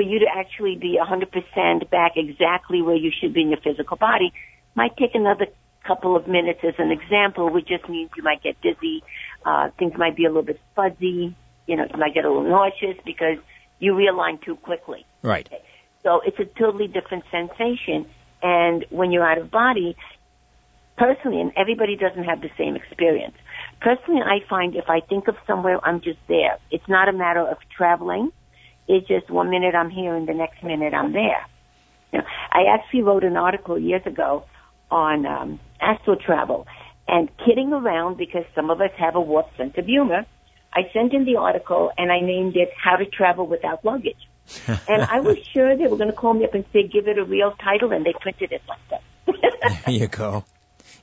[0.00, 3.98] for you to actually be 100% back exactly where you should be in your physical
[3.98, 4.32] body
[4.74, 5.46] might take another
[5.86, 9.02] couple of minutes as an example, which just means you might get dizzy,
[9.44, 11.36] uh, things might be a little bit fuzzy,
[11.66, 13.36] you know, you might get a little nauseous because
[13.78, 15.04] you realign too quickly.
[15.22, 15.46] Right.
[15.46, 15.62] Okay.
[16.02, 18.06] So it's a totally different sensation.
[18.42, 19.96] And when you're out of body,
[20.96, 23.34] personally, and everybody doesn't have the same experience.
[23.82, 26.56] Personally, I find if I think of somewhere, I'm just there.
[26.70, 28.32] It's not a matter of traveling.
[28.88, 31.46] It's just one minute I'm here and the next minute I'm there.
[32.12, 34.44] You know, I actually wrote an article years ago
[34.90, 36.66] on um, astral travel
[37.06, 40.26] and kidding around because some of us have a warped sense of humor.
[40.72, 44.28] I sent in the article and I named it How to Travel Without Luggage.
[44.66, 47.18] and I was sure they were going to call me up and say, give it
[47.18, 49.02] a real title, and they printed it like that.
[49.86, 50.44] there you go.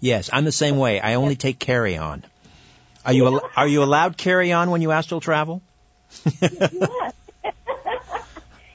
[0.01, 0.99] Yes, I'm the same way.
[0.99, 2.23] I only take carry on.
[3.05, 5.61] Are you al- are you allowed carry on when you astral travel?
[6.41, 7.13] yes.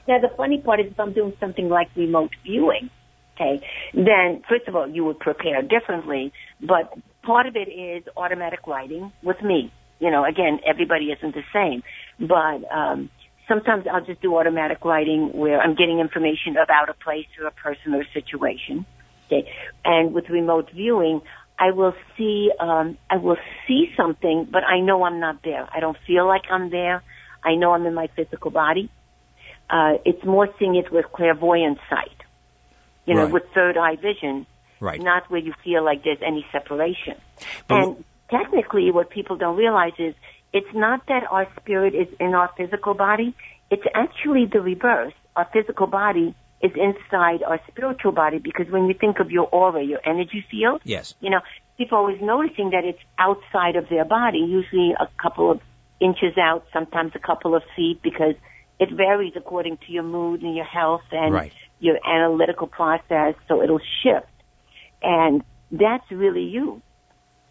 [0.07, 2.89] Now the funny part is if I'm doing something like remote viewing,
[3.35, 8.67] okay, then first of all you would prepare differently, but part of it is automatic
[8.67, 9.71] writing with me.
[9.99, 11.83] You know, again, everybody isn't the same,
[12.19, 13.09] but um,
[13.47, 17.51] sometimes I'll just do automatic writing where I'm getting information about a place or a
[17.51, 18.85] person or a situation.
[19.27, 19.49] Okay,
[19.85, 21.21] and with remote viewing,
[21.57, 23.37] I will see um, I will
[23.67, 25.67] see something, but I know I'm not there.
[25.73, 27.01] I don't feel like I'm there.
[27.43, 28.89] I know I'm in my physical body.
[29.69, 32.09] Uh, it's more seeing it with clairvoyant sight,
[33.05, 33.33] you know, Right.
[33.33, 34.45] with third eye vision,
[34.79, 35.01] Right.
[35.01, 37.15] not where you feel like there's any separation.
[37.67, 40.13] But and technically, what people don't realize is
[40.51, 43.33] it's not that our spirit is in our physical body.
[43.71, 45.13] It's actually the reverse.
[45.35, 49.81] Our physical body is inside our spiritual body because when you think of your aura,
[49.83, 51.15] your energy field, Yes.
[51.19, 51.41] you know,
[51.77, 55.59] people are always noticing that it's outside of their body, usually a couple of
[55.99, 58.35] inches out, sometimes a couple of feet, because
[58.79, 61.53] it varies according to your mood and your health and Right.
[61.79, 64.27] your analytical process, so it'll shift.
[65.01, 66.81] And that's really you.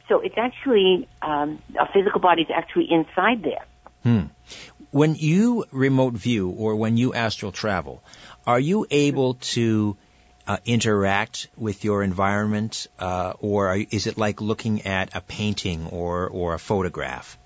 [0.08, 3.64] So it's actually, um, our physical body is actually inside there.
[4.02, 4.26] Hmm.
[4.90, 8.02] When you remote view or when you astral travel,
[8.46, 9.96] are you able to
[10.46, 15.86] uh, interact with your environment, uh, or are, is it like looking at a painting
[15.86, 17.38] or or a photograph?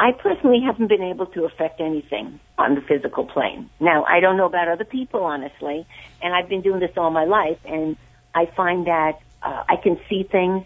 [0.00, 3.68] I personally haven't been able to affect anything on the physical plane.
[3.80, 5.86] Now, I don't know about other people, honestly,
[6.22, 7.98] and I've been doing this all my life, and
[8.34, 10.64] I find that uh, I can see things.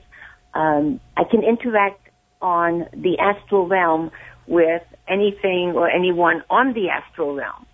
[0.54, 2.00] Um, I can interact
[2.40, 4.12] on the astral realm
[4.46, 7.66] with anything or anyone on the astral realm.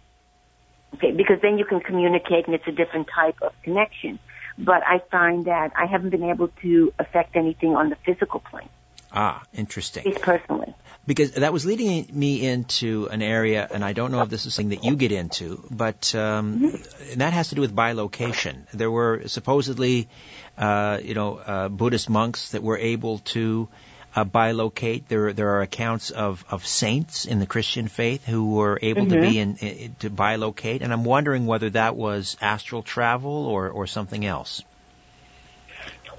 [0.94, 4.18] Okay, because then you can communicate and it's a different type of connection.
[4.57, 8.70] But I find that I haven't been able to affect anything on the physical plane,
[9.12, 10.07] Ah, interesting.
[10.07, 10.75] at least personally.
[11.07, 14.55] Because that was leading me into an area, and I don't know if this is
[14.55, 16.73] something that you get into, but um,
[17.11, 18.70] and that has to do with bilocation.
[18.73, 20.09] There were supposedly,
[20.57, 23.68] uh, you know, uh, Buddhist monks that were able to
[24.14, 25.09] uh, bilocate.
[25.09, 29.20] There, there are accounts of, of saints in the Christian faith who were able to
[29.20, 33.87] be in, in to bilocate, and I'm wondering whether that was astral travel or or
[33.87, 34.62] something else.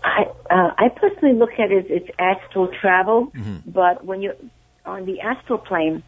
[0.04, 3.32] I uh, I personally look at it as it's astral travel,
[3.66, 4.36] but when you're
[4.86, 6.04] on the astral plane,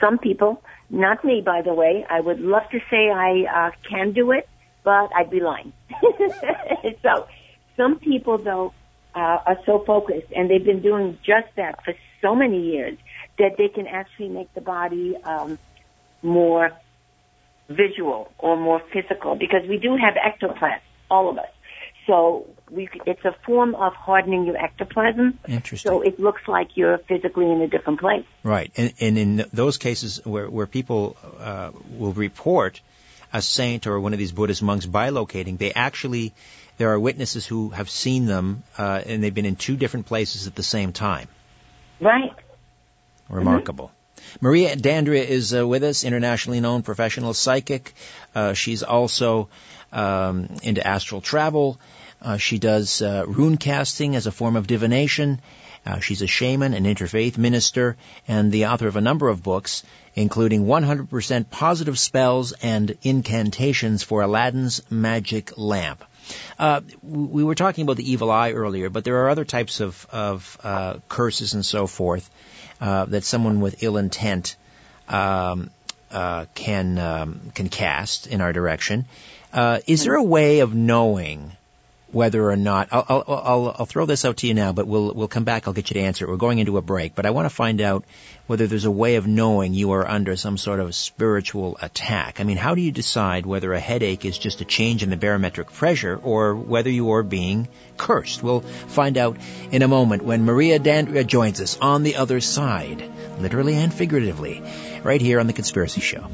[0.00, 4.12] some people, not me by the way, I would love to say I uh, can
[4.12, 4.48] do it,
[4.84, 5.72] but I'd be lying.
[7.02, 7.26] so
[7.76, 8.72] some people though
[9.14, 12.96] uh, are so focused and they've been doing just that for so many years
[13.38, 15.58] that they can actually make the body um,
[16.22, 16.70] more
[17.68, 21.48] visual or more physical because we do have ectoplasm, all of us.
[22.06, 25.38] So we, it's a form of hardening your ectoplasm.
[25.48, 25.90] Interesting.
[25.90, 28.24] So it looks like you're physically in a different place.
[28.42, 32.80] Right, and, and in those cases where where people uh, will report
[33.32, 36.32] a saint or one of these Buddhist monks bilocating, they actually
[36.78, 40.46] there are witnesses who have seen them, uh, and they've been in two different places
[40.46, 41.28] at the same time.
[42.00, 42.32] Right.
[43.28, 43.92] Remarkable.
[44.40, 47.92] Maria D'Andrea is uh, with us, internationally known professional psychic.
[48.34, 49.48] Uh, she's also
[49.92, 51.78] um, into astral travel.
[52.22, 55.40] Uh, she does uh, rune casting as a form of divination.
[55.86, 57.96] Uh, she's a shaman, an interfaith minister,
[58.28, 59.82] and the author of a number of books,
[60.14, 66.04] including 100% positive spells and incantations for Aladdin's magic lamp.
[66.58, 70.06] Uh, we were talking about the evil eye earlier, but there are other types of,
[70.12, 72.28] of uh, curses and so forth.
[72.80, 74.56] uh, that someone with ill intent
[75.08, 75.70] um,
[76.10, 79.04] uh, can um, can cast in our direction.
[79.52, 81.52] Uh, is there a way of knowing
[82.12, 85.28] whether or not I'll, I'll, I'll, throw this out to you now, but we'll we'll
[85.28, 85.66] come back.
[85.66, 86.30] I'll get you to answer it.
[86.30, 88.04] We're going into a break, but I want to find out
[88.46, 92.40] whether there's a way of knowing you are under some sort of spiritual attack.
[92.40, 95.16] I mean, how do you decide whether a headache is just a change in the
[95.16, 98.42] barometric pressure or whether you are being cursed?
[98.42, 99.38] We'll find out
[99.70, 104.62] in a moment when Maria D'Andrea joins us on the other side, literally and figuratively,
[105.04, 106.26] right here on the Conspiracy Show.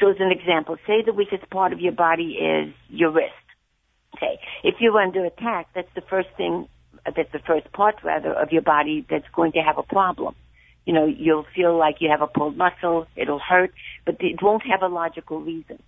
[0.00, 3.32] So as an example, say the weakest part of your body is your wrist.
[4.16, 4.38] Okay.
[4.62, 6.68] If you're under attack, that's the first thing,
[7.04, 10.34] that's the first part rather of your body that's going to have a problem.
[10.86, 13.72] You know, you'll feel like you have a pulled muscle, it'll hurt,
[14.04, 15.82] but it won't have a logical reason.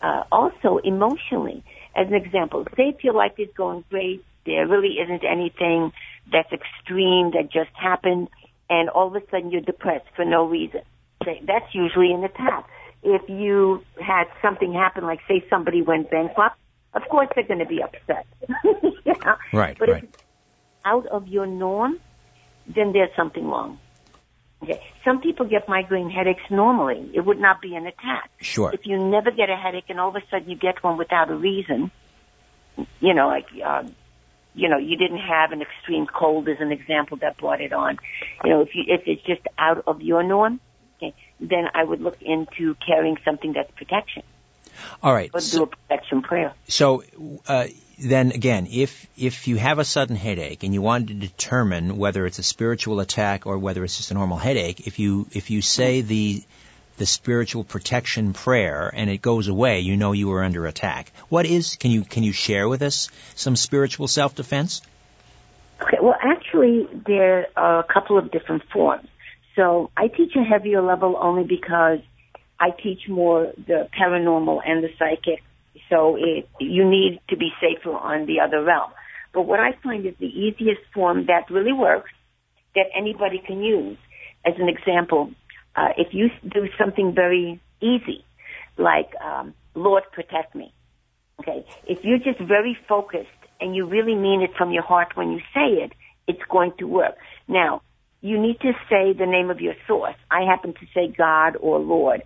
[0.00, 1.64] Uh, also, emotionally,
[1.94, 5.92] as an example, say if your life is going great, there really isn't anything
[6.30, 8.28] that's extreme that just happened,
[8.70, 10.82] and all of a sudden you're depressed for no reason.
[11.24, 12.68] That's usually an attack
[13.02, 16.56] if you had something happen, like say somebody went bankrupt,
[16.94, 18.26] of course they're going to be upset.
[19.04, 19.36] yeah.
[19.52, 20.04] Right, but right.
[20.04, 20.22] if it's
[20.84, 21.98] out of your norm,
[22.66, 23.78] then there's something wrong.
[24.62, 24.82] Okay.
[25.04, 27.10] Some people get migraine headaches normally.
[27.14, 28.30] It would not be an attack.
[28.40, 28.72] Sure.
[28.72, 31.30] If you never get a headache and all of a sudden you get one without
[31.30, 31.90] a reason,
[33.00, 33.84] you know, like, uh,
[34.54, 37.98] you know, you didn't have an extreme cold as an example that brought it on.
[38.42, 40.60] You know, if you, if it's just out of your norm,
[41.40, 44.22] then I would look into carrying something that's protection.
[45.02, 45.30] All right.
[45.32, 46.52] Or so, do a protection prayer.
[46.68, 47.02] So,
[47.46, 47.66] uh,
[47.98, 52.26] then again, if if you have a sudden headache and you want to determine whether
[52.26, 55.62] it's a spiritual attack or whether it's just a normal headache, if you if you
[55.62, 56.42] say the
[56.98, 61.12] the spiritual protection prayer and it goes away, you know you are under attack.
[61.28, 61.76] What is?
[61.76, 64.82] Can you can you share with us some spiritual self defense?
[65.80, 65.98] Okay.
[66.00, 69.08] Well, actually, there are a couple of different forms.
[69.56, 71.98] So I teach a heavier level only because
[72.60, 75.42] I teach more the paranormal and the psychic.
[75.90, 78.90] So it, you need to be safer on the other realm.
[79.32, 82.10] But what I find is the easiest form that really works
[82.74, 83.98] that anybody can use.
[84.44, 85.32] As an example,
[85.74, 88.24] uh, if you do something very easy,
[88.78, 90.72] like um, Lord protect me.
[91.40, 93.28] Okay, if you're just very focused
[93.60, 95.92] and you really mean it from your heart when you say it,
[96.26, 97.16] it's going to work.
[97.46, 97.82] Now,
[98.26, 100.16] you need to say the name of your source.
[100.30, 102.22] I happen to say God or Lord.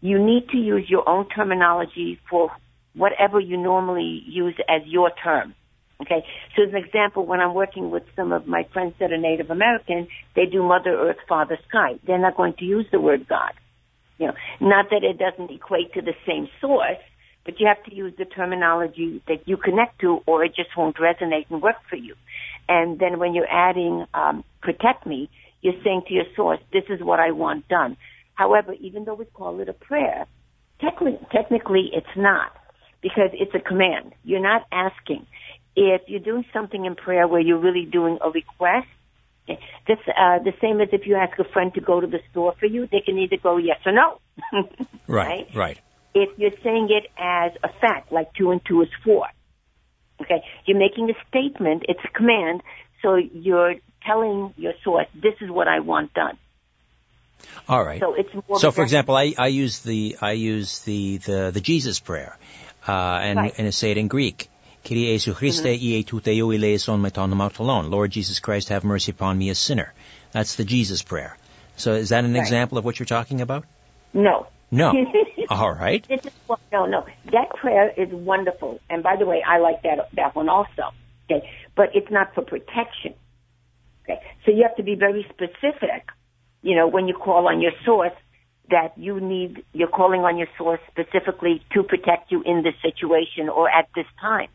[0.00, 2.50] You need to use your own terminology for
[2.94, 5.54] whatever you normally use as your term.
[6.00, 6.24] Okay,
[6.56, 9.50] so as an example, when I'm working with some of my friends that are Native
[9.50, 12.00] American, they do Mother Earth, Father Sky.
[12.04, 13.52] They're not going to use the word God.
[14.18, 16.98] You know, not that it doesn't equate to the same source,
[17.44, 20.96] but you have to use the terminology that you connect to, or it just won't
[20.96, 22.16] resonate and work for you.
[22.68, 25.30] And then when you're adding um, protect me,
[25.64, 27.96] you're saying to your source, this is what I want done.
[28.34, 30.26] However, even though we call it a prayer,
[30.78, 32.52] technically, technically it's not
[33.00, 34.12] because it's a command.
[34.24, 35.26] You're not asking.
[35.74, 38.88] If you're doing something in prayer where you're really doing a request,
[39.48, 42.54] that's uh, the same as if you ask a friend to go to the store
[42.60, 42.86] for you.
[42.92, 44.20] They can either go yes or no.
[45.08, 45.78] right, right, right.
[46.14, 49.26] If you're saying it as a fact, like two and two is four,
[50.20, 51.84] okay, you're making a statement.
[51.88, 52.62] It's a command,
[53.02, 53.76] so you're
[54.06, 56.38] telling your source, this is what I want done.
[57.68, 58.00] All right.
[58.00, 58.58] So it's more.
[58.58, 62.36] So, for example, I, I use the I use the the, the Jesus prayer,
[62.86, 63.54] uh, and Right.
[63.58, 64.48] and I say it in Greek.
[64.84, 69.54] Kyrie Jesu Christe, ie tuteo eleison meton Lord Jesus Christ, have mercy upon me, a
[69.54, 69.94] sinner.
[70.32, 71.38] That's the Jesus prayer.
[71.76, 72.40] So, is that an Right.
[72.40, 73.64] example of what you're talking about?
[74.12, 74.46] no.
[74.70, 74.92] No.
[75.48, 76.04] All right.
[76.08, 77.06] This is what, no, no.
[77.26, 78.80] That prayer is wonderful.
[78.90, 80.92] And by the way, I like that that one also.
[81.30, 83.14] Okay, but it's not for protection.
[84.04, 86.08] Okay, so you have to be very specific.
[86.62, 88.12] You know, when you call on your source,
[88.70, 93.48] that you need you're calling on your source specifically to protect you in this situation
[93.48, 94.48] or at this time.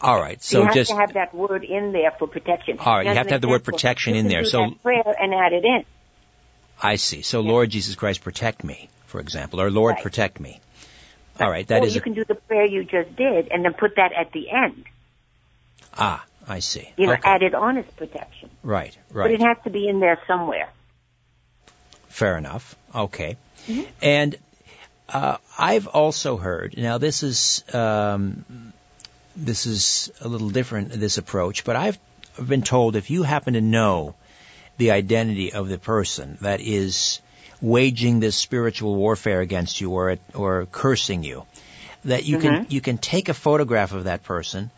[0.00, 0.42] All right.
[0.42, 2.78] So you have just to have that word in there for protection.
[2.78, 4.44] All right, you have to have the word protection in there.
[4.44, 5.84] So- prayer and add it in.
[6.82, 7.20] I see.
[7.20, 10.02] So, Lord Jesus Christ, protect me, for example, or Lord, Right.
[10.02, 10.60] protect me.
[11.38, 11.66] All right.
[11.68, 13.96] That or is you a, can do the prayer you just did and then put
[13.96, 14.84] that at the end.
[15.98, 16.24] ah.
[16.50, 16.86] I see.
[16.96, 17.22] You know, okay.
[17.24, 18.50] add it on as protection.
[18.62, 18.96] Right.
[19.12, 19.24] Right.
[19.24, 20.68] But it has to be in there somewhere.
[22.08, 22.76] Fair enough.
[22.94, 23.36] Okay.
[23.68, 23.90] Mm-hmm.
[24.02, 24.36] And
[25.08, 26.74] uh, I've also heard.
[26.76, 28.72] Now, this is um,
[29.36, 30.90] this is a little different.
[30.90, 31.98] This approach, but I've
[32.52, 34.14] been told if you happen to know
[34.76, 37.20] the identity of the person that is
[37.60, 41.46] waging this spiritual warfare against you or or cursing you,
[42.04, 42.72] that you can Mm-hmm.
[42.74, 44.70] you can take a photograph of that person,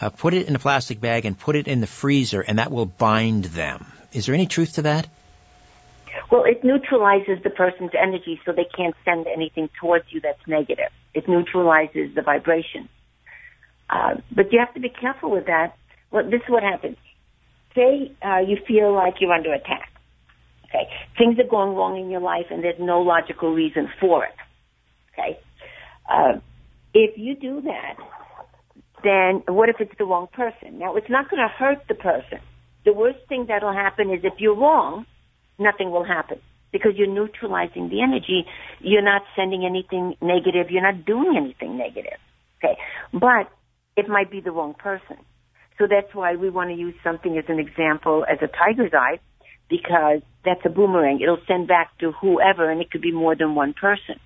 [0.00, 2.70] uh, put it in a plastic bag, and put it in the freezer, and that
[2.70, 3.86] will bind them.
[4.12, 5.08] Is there any truth to that?
[6.30, 10.90] Well, it neutralizes the person's energy so they can't send anything towards you that's negative.
[11.14, 12.88] It neutralizes the vibration.
[13.88, 15.76] Uh, but you have to be careful with that.
[16.10, 16.96] Well, this is what happens.
[17.74, 19.90] Say uh, you feel like you're under attack.
[20.64, 24.34] Okay, things are going wrong in your life, and there's no logical reason for it.
[25.12, 25.38] Okay,
[26.10, 26.40] uh,
[26.92, 27.96] if you do that,
[29.02, 30.78] then what if it's the wrong person?
[30.78, 32.38] Now, it's not going to hurt the person.
[32.84, 35.06] The worst thing that'll happen is if you're wrong,
[35.58, 36.40] nothing will happen
[36.72, 38.46] because you're neutralizing the energy.
[38.80, 40.70] You're not sending anything negative.
[40.70, 42.18] You're not doing anything negative.
[42.58, 42.78] Okay.
[43.12, 43.50] But
[43.96, 45.16] it might be the wrong person.
[45.78, 49.18] So that's why we want to use something as an example as a tiger's eye
[49.68, 51.20] because that's a boomerang.
[51.20, 54.16] It'll send back to whoever and it could be more than one person.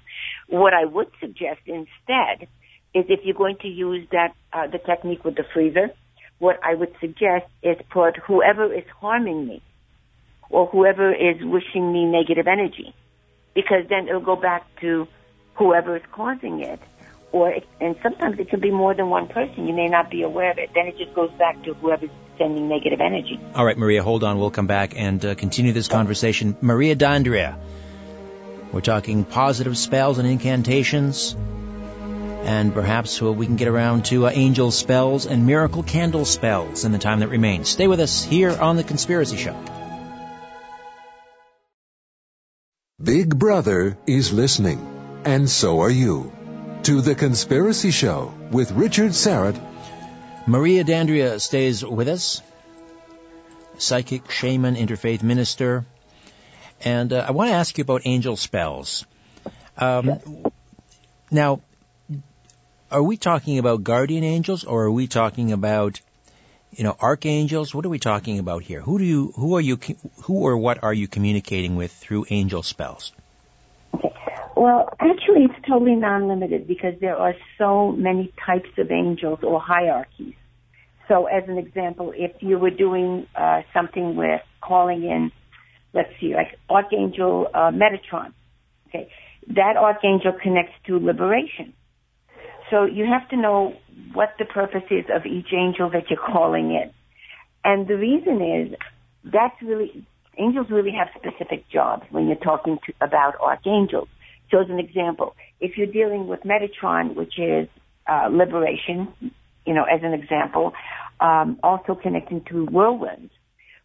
[0.48, 2.48] What I would suggest instead
[2.94, 5.90] is if you're going to use that, uh, the technique with the freezer,
[6.38, 9.62] what I would suggest is put whoever is harming me
[10.48, 12.94] or whoever is wishing me negative energy
[13.54, 15.06] because then it'll go back to
[15.54, 16.80] whoever is causing it
[17.32, 20.22] or it, and sometimes it can be more than one person you may not be
[20.22, 23.76] aware of it then it just goes back to whoever's sending negative energy All right,
[23.76, 24.38] Maria, hold on.
[24.38, 26.56] We'll come back and uh, continue this conversation.
[26.62, 27.58] Maria D'Andrea.
[28.72, 31.36] We're talking positive spells and incantations.
[32.42, 36.84] And perhaps uh, we can get around to uh, angel spells and miracle candle spells
[36.84, 37.68] in the time that remains.
[37.68, 39.56] Stay with us here on The Conspiracy Show.
[43.02, 46.32] Big Brother is listening, and so are you.
[46.84, 49.60] To The Conspiracy Show with Richard Syrett
[50.46, 52.42] Maria D'Andrea stays with us,
[53.78, 55.84] psychic, shaman, interfaith minister.
[56.82, 59.04] And uh, I want to ask you about angel spells.
[59.76, 60.18] Um,
[61.30, 61.60] Now,
[62.90, 66.00] are we talking about guardian angels or are we talking about,
[66.72, 67.74] you know, archangels?
[67.74, 68.80] What are we talking about here?
[68.80, 69.78] Who do you, who are you,
[70.22, 73.12] who or what are you communicating with through angel spells?
[73.94, 74.12] Okay.
[74.56, 80.34] Well, actually, it's totally non-limited because there are so many types of angels or hierarchies.
[81.08, 85.32] So, as an example, if you were doing uh, something with calling in,
[85.92, 88.32] let's see, like Archangel uh, Metatron,
[88.88, 89.10] okay,
[89.48, 91.72] that archangel connects to liberation.
[92.70, 93.74] So you have to know
[94.14, 96.90] what the purpose is of each angel that you're calling in.
[97.64, 98.78] And the reason is
[99.24, 100.06] that's really
[100.38, 104.08] angels really have specific jobs when you're talking to, about archangels.
[104.50, 107.68] So as an example, if you're dealing with Metatron, which is
[108.08, 109.12] uh, liberation,
[109.66, 110.72] you know, as an example,
[111.20, 113.30] um, also connecting to whirlwinds,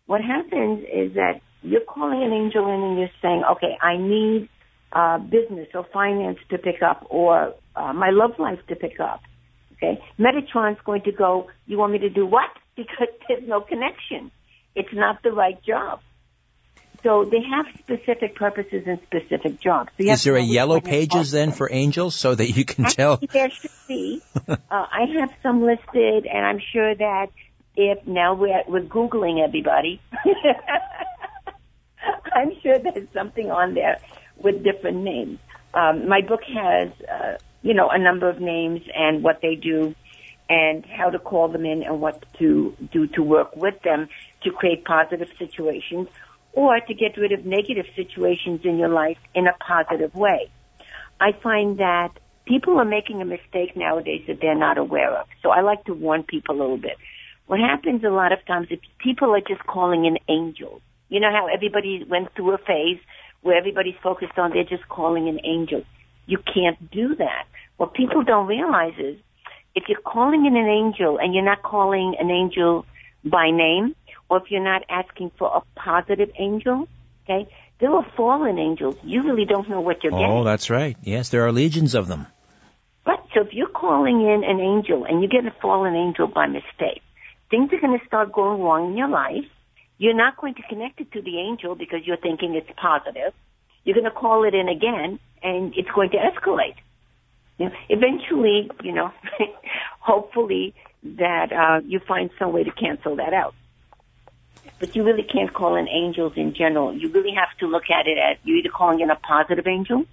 [0.06, 4.50] what happens is that you're calling an angel in and you're saying, okay, I need
[4.94, 9.22] uh, business or finance to pick up or uh, my love life to pick up.
[9.74, 11.50] Okay, Metatron's going to go.
[11.66, 12.50] You want me to do what?
[12.76, 14.32] Because there's no connection.
[14.76, 16.02] It's not the right job.
[17.04, 19.92] So they have specific purposes and specific jobs.
[19.98, 23.14] So Is there a yellow pages then for angels so that you can tell?
[23.14, 24.22] Actually, there should be.
[24.50, 27.28] uh, I have some listed, and I'm sure that
[27.78, 30.02] if now we're we're googling everybody,
[32.34, 34.00] I'm sure there's something on there
[34.38, 35.40] with different names.
[35.74, 39.96] Um, my book has, uh, you know, a number of names and what they do.
[40.48, 42.50] and how to call them in and what to
[42.92, 44.08] do to work with them
[44.44, 46.08] to create positive situations
[46.54, 50.42] or to get rid of negative situations in your life in a positive way.
[51.20, 52.12] I find that
[52.46, 55.26] people are making a mistake nowadays that they're not aware of.
[55.42, 56.98] So I like to warn people a little bit.
[57.48, 60.82] What happens a lot of times is people are just calling in angels.
[61.10, 63.00] You know how everybody went through a phase
[63.42, 65.86] where everybody's focused on they're just calling in angels.
[66.26, 67.46] You can't do that.
[67.78, 69.18] What people don't realize is
[69.76, 72.86] if you're calling in an angel and you're not calling an angel
[73.24, 73.96] by name,
[74.30, 76.88] or if you're not asking for a positive angel,
[77.24, 77.50] okay,
[77.80, 78.96] there are fallen angels.
[79.04, 80.32] You really don't know what you're oh, getting.
[80.32, 80.98] Oh, that's right.
[81.04, 82.26] Yes, there are legions of them.
[83.06, 83.20] Right.
[83.34, 87.04] So if you're calling in an angel and you get a fallen angel by mistake,
[87.52, 89.46] things are going to start going wrong in your life.
[89.98, 93.34] You're not going to connect it to the angel because you're thinking it's positive.
[93.86, 96.76] You're going to call it in again and it's going to escalate.
[97.58, 99.12] You know, eventually, you know,
[100.00, 103.56] hopefully that uh, you find some way to cancel that out.
[104.80, 106.94] But you really can't call in angels in general.
[106.94, 110.06] You really have to look at it as you're either calling in a positive angel,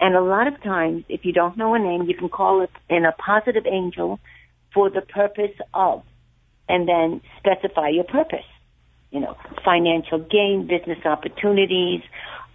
[0.00, 2.70] and a lot of times, if you don't know a name, you can call it
[2.90, 4.18] in a positive angel
[4.74, 6.02] for the purpose of,
[6.68, 8.44] and then specify your purpose.
[9.10, 12.02] You know, financial gain, business opportunities,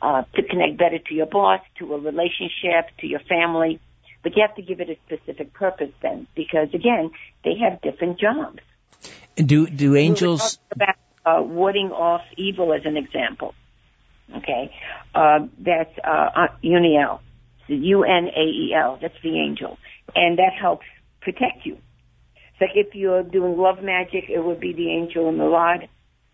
[0.01, 3.79] uh, to connect better to your boss, to a relationship, to your family.
[4.23, 7.11] But you have to give it a specific purpose then, because again,
[7.43, 8.59] they have different jobs.
[9.35, 10.59] Do do angels?
[10.71, 10.95] About,
[11.25, 13.53] uh, warding off evil as an example.
[14.35, 14.73] Okay,
[15.13, 17.19] uh, that's uh, Unael,
[17.67, 18.97] U N A E L.
[19.01, 19.77] That's the angel,
[20.15, 20.85] and that helps
[21.21, 21.77] protect you.
[22.35, 25.87] It's like if you're doing love magic, it would be the angel and the rod.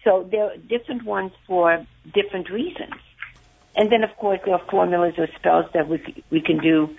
[0.03, 2.93] So there are different ones for different reasons.
[3.75, 6.95] And then, of course, there are formulas or spells that we we can do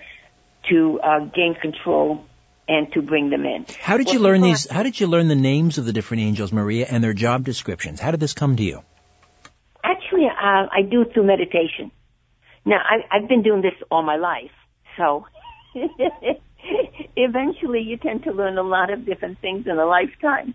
[0.71, 2.25] to uh, gain control
[2.67, 3.67] and to bring them in.
[3.79, 4.69] How did well, you learn these?
[4.69, 8.01] How did you learn the names of the different angels, Maria, and their job descriptions?
[8.01, 8.83] How did this come to you?
[9.83, 11.91] Actually, uh, I do through meditation.
[12.65, 14.51] Now, I, I've been doing this all my life,
[14.97, 15.27] so
[17.17, 20.55] eventually you tend to learn a lot of different things in a lifetime.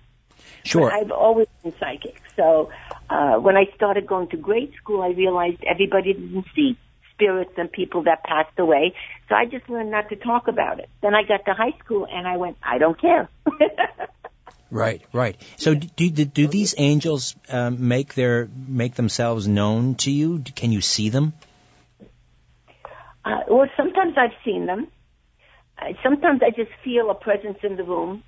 [0.64, 0.90] Sure.
[0.90, 2.70] But I've always been psychic, so
[3.10, 6.78] uh, when I started going to grade school, I realized everybody didn't see
[7.14, 8.94] spirits and people that passed away.
[9.28, 10.90] So I just learned not to talk about it.
[11.02, 13.30] Then I got to high school and I went, I don't care.
[14.72, 15.36] right, right.
[15.58, 20.40] So do, do, do these angels um, make their make themselves known to you?
[20.56, 21.34] Can you see them?
[23.26, 24.88] Uh, well, sometimes I've seen them.
[25.78, 28.24] Uh, sometimes I just feel a presence in the room.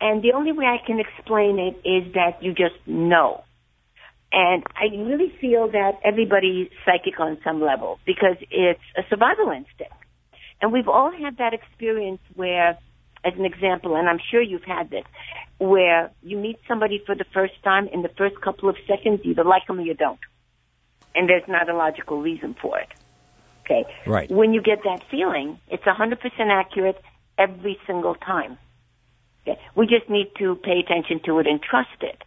[0.00, 3.44] And the only way I can explain it is that you just know.
[4.32, 9.94] And I really feel that everybody's psychic on some level because it's a survival instinct.
[10.60, 12.78] And we've all had that experience where,
[13.24, 15.04] as an example, and I'm sure you've had this,
[15.58, 19.30] where you meet somebody for the first time in the first couple of seconds, you
[19.30, 20.20] either like them or you don't.
[21.14, 22.88] And there's not a logical reason for it.
[23.64, 23.84] Okay.
[24.06, 24.30] Right.
[24.30, 26.18] When you get that feeling, it's 100%
[26.50, 27.00] accurate
[27.38, 28.58] every single time.
[29.74, 32.22] We just need to pay attention to it and trust it.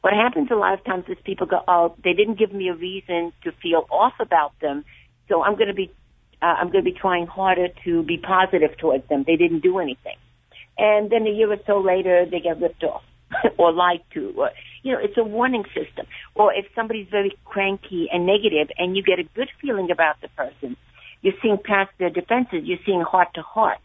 [0.00, 2.74] What happens a lot of times is people go, oh, they didn't give me a
[2.74, 4.84] reason to feel off about them,
[5.28, 5.90] so I'm going to be,
[6.42, 9.24] uh, I'm going to be trying harder to be positive towards them.
[9.26, 10.16] They didn't do anything,
[10.76, 13.02] and then a year or so later, they get ripped off
[13.58, 14.50] or lied to, or
[14.82, 16.06] you know, it's a warning system.
[16.34, 20.28] Or if somebody's very cranky and negative, and you get a good feeling about the
[20.28, 20.76] person,
[21.22, 22.64] you're seeing past their defenses.
[22.64, 23.80] You're seeing heart to heart.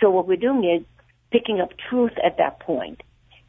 [0.00, 0.86] So what we're doing is
[1.30, 3.02] picking up truth at that point.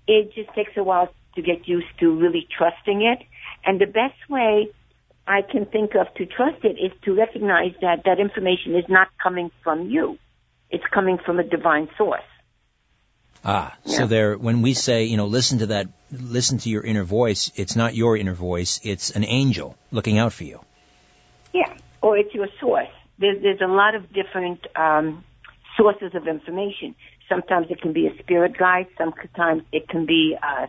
[0.07, 3.25] It just takes a while to get used to really trusting it.
[3.65, 4.69] And the best way
[5.27, 9.09] I can think of to trust it is to recognize that that information is not
[9.21, 10.17] coming from you.
[10.71, 12.21] It's coming from a divine source.
[13.43, 13.97] Ah, yeah.
[13.97, 17.51] so there, when we say, you know, listen to that, listen to your inner voice,
[17.55, 20.59] it's not your inner voice, it's an angel looking out for you.
[21.53, 22.89] Yeah, or it's your source.
[23.17, 25.23] There's, there's a lot of different um,
[25.77, 26.95] sources of information.
[27.29, 30.65] Sometimes it can be a spirit guide, sometimes it can be uh,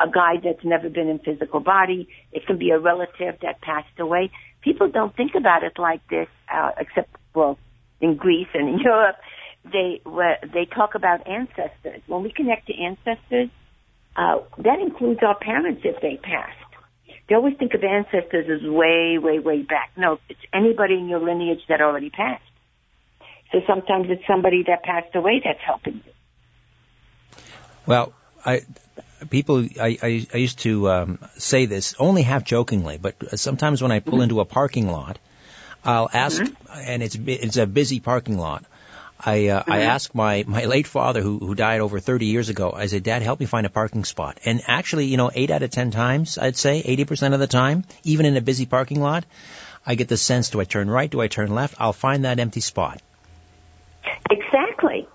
[0.00, 2.08] a guide that's never been in physical body.
[2.32, 4.30] It can be a relative that passed away.
[4.62, 7.58] People don't think about it like this, uh, except well,
[8.00, 9.16] in Greece and in Europe,
[9.64, 10.00] they
[10.52, 12.02] they talk about ancestors.
[12.06, 13.50] When we connect to ancestors,
[14.16, 16.56] uh, that includes our parents if they passed.
[17.28, 19.92] They always think of ancestors as way, way, way back.
[19.96, 22.42] No, it's anybody in your lineage that already passed.
[23.52, 26.12] So sometimes it's somebody that passed away that's helping you.
[27.86, 28.12] Well,
[28.44, 28.62] I
[29.28, 33.92] people, I, I, I used to um, say this only half jokingly, but sometimes when
[33.92, 34.22] I pull mm-hmm.
[34.22, 35.18] into a parking lot,
[35.84, 36.78] I'll ask, mm-hmm.
[36.78, 38.64] and it's it's a busy parking lot.
[39.18, 42.72] I uh, I asked my my late father who who died over 30 years ago.
[42.74, 45.62] I said, "Dad, help me find a parking spot." And actually, you know, eight out
[45.62, 49.24] of ten times, I'd say 80% of the time, even in a busy parking lot,
[49.86, 51.10] I get the sense: Do I turn right?
[51.10, 51.74] Do I turn left?
[51.78, 53.00] I'll find that empty spot.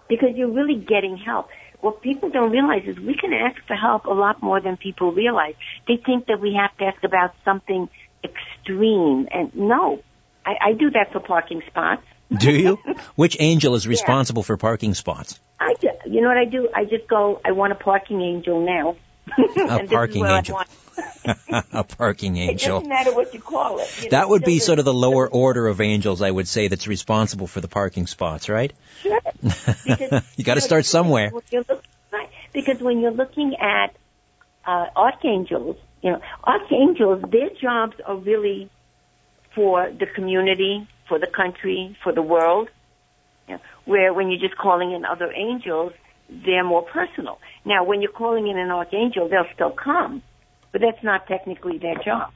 [0.08, 1.50] Because you're really getting help.
[1.82, 5.12] What people don't realize is we can ask for help a lot more than people
[5.12, 5.56] realize.
[5.88, 7.90] They think that we have to ask about something
[8.24, 10.02] extreme, and no,
[10.46, 12.04] I, I do that for parking spots.
[12.38, 12.80] Do you?
[13.16, 14.48] Which angel is responsible yeah.
[14.48, 15.40] for parking spots?
[15.60, 15.76] I
[16.06, 16.70] you know what I do?
[16.74, 17.40] I just go.
[17.46, 18.96] I want a parking angel now.
[19.70, 20.62] a parking angel.
[21.74, 22.78] a parking angel.
[22.78, 24.04] It doesn't matter what you call it.
[24.04, 26.68] You that know, would be sort of the lower order of angels, I would say,
[26.68, 28.74] that's responsible for the parking spots, right?
[29.02, 29.22] Sure.
[29.86, 31.32] Because, you got to start somewhere.
[32.12, 32.30] right.
[32.54, 33.96] Because when you're looking at
[34.66, 38.70] uh, archangels, you know, archangels, their jobs are really
[39.54, 42.70] for the community, for the country, for the world.
[43.48, 45.94] You know, where when you're just calling in other angels,
[46.30, 47.40] they're more personal.
[47.64, 50.24] Now, when you're calling in an archangel, they'll still come,
[50.76, 52.34] but that's not technically their job.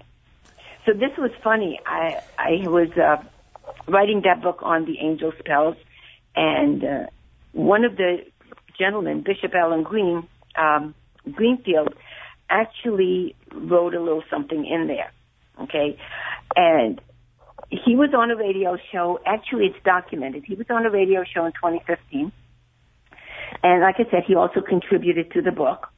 [0.86, 1.78] So this was funny.
[1.86, 3.18] I I was uh,
[3.86, 5.76] writing that book on the angel spells,
[6.38, 7.08] and uh,
[7.52, 8.24] one of the
[8.80, 10.26] gentlemen, Bishop Alan Green
[10.58, 10.96] um,
[11.30, 11.94] Greenfield,
[12.50, 15.12] actually wrote a little something in there.
[15.64, 16.00] Okay,
[16.56, 17.02] and
[17.70, 19.20] he was on a radio show.
[19.26, 20.46] Actually, it's documented.
[20.46, 22.32] He was on a radio show in 2015.
[23.64, 25.90] And like I said, he also contributed to the book.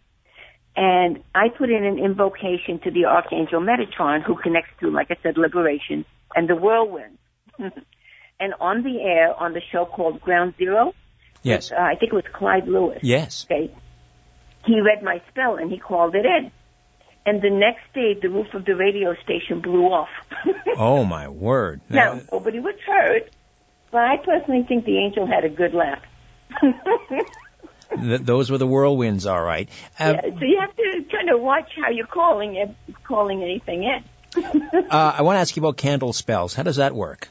[0.75, 5.17] And I put in an invocation to the Archangel Metatron, who connects to, like I
[5.21, 6.05] said, liberation
[6.35, 7.17] and the whirlwind.
[7.59, 10.93] and on the air, on the show called Ground Zero,
[11.43, 12.99] yes, uh, I think it was Clyde Lewis.
[13.01, 13.45] Yes.
[13.49, 13.73] Okay.
[14.65, 16.51] He read my spell and he called it in.
[17.25, 20.09] And the next day, the roof of the radio station blew off.
[20.77, 21.81] oh my word!
[21.87, 23.29] Now nobody was hurt,
[23.91, 26.01] but I personally think the angel had a good laugh.
[27.95, 29.69] Th- those were the whirlwinds, all right.
[29.99, 33.83] Uh, yeah, so you have to kind of watch how you're calling it, calling anything
[33.83, 34.03] in.
[34.89, 36.53] uh, I want to ask you about candle spells.
[36.53, 37.27] How does that work?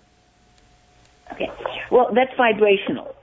[1.32, 1.48] Okay.
[1.90, 3.14] Well, that's vibrational.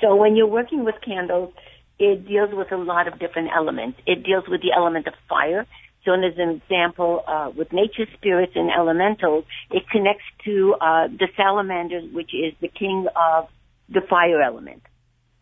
[0.00, 1.52] So when you're working with candles,
[1.98, 4.00] it deals with a lot of different elements.
[4.06, 5.66] It deals with the element of fire.
[6.04, 11.28] So as an example, uh, with nature spirits and elementals, it connects to uh, the
[11.36, 13.48] salamanders, which is the king of
[13.90, 14.82] the fire element.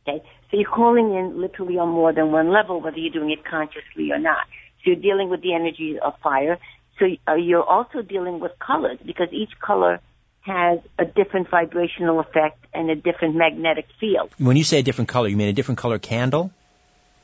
[0.07, 3.45] Okay, so you're calling in literally on more than one level, whether you're doing it
[3.45, 4.47] consciously or not.
[4.79, 6.59] So you're dealing with the energy of fire.
[6.99, 10.01] So uh, you're also dealing with colors because each color
[10.41, 14.31] has a different vibrational effect and a different magnetic field.
[14.39, 16.51] When you say a different color, you mean a different color candle?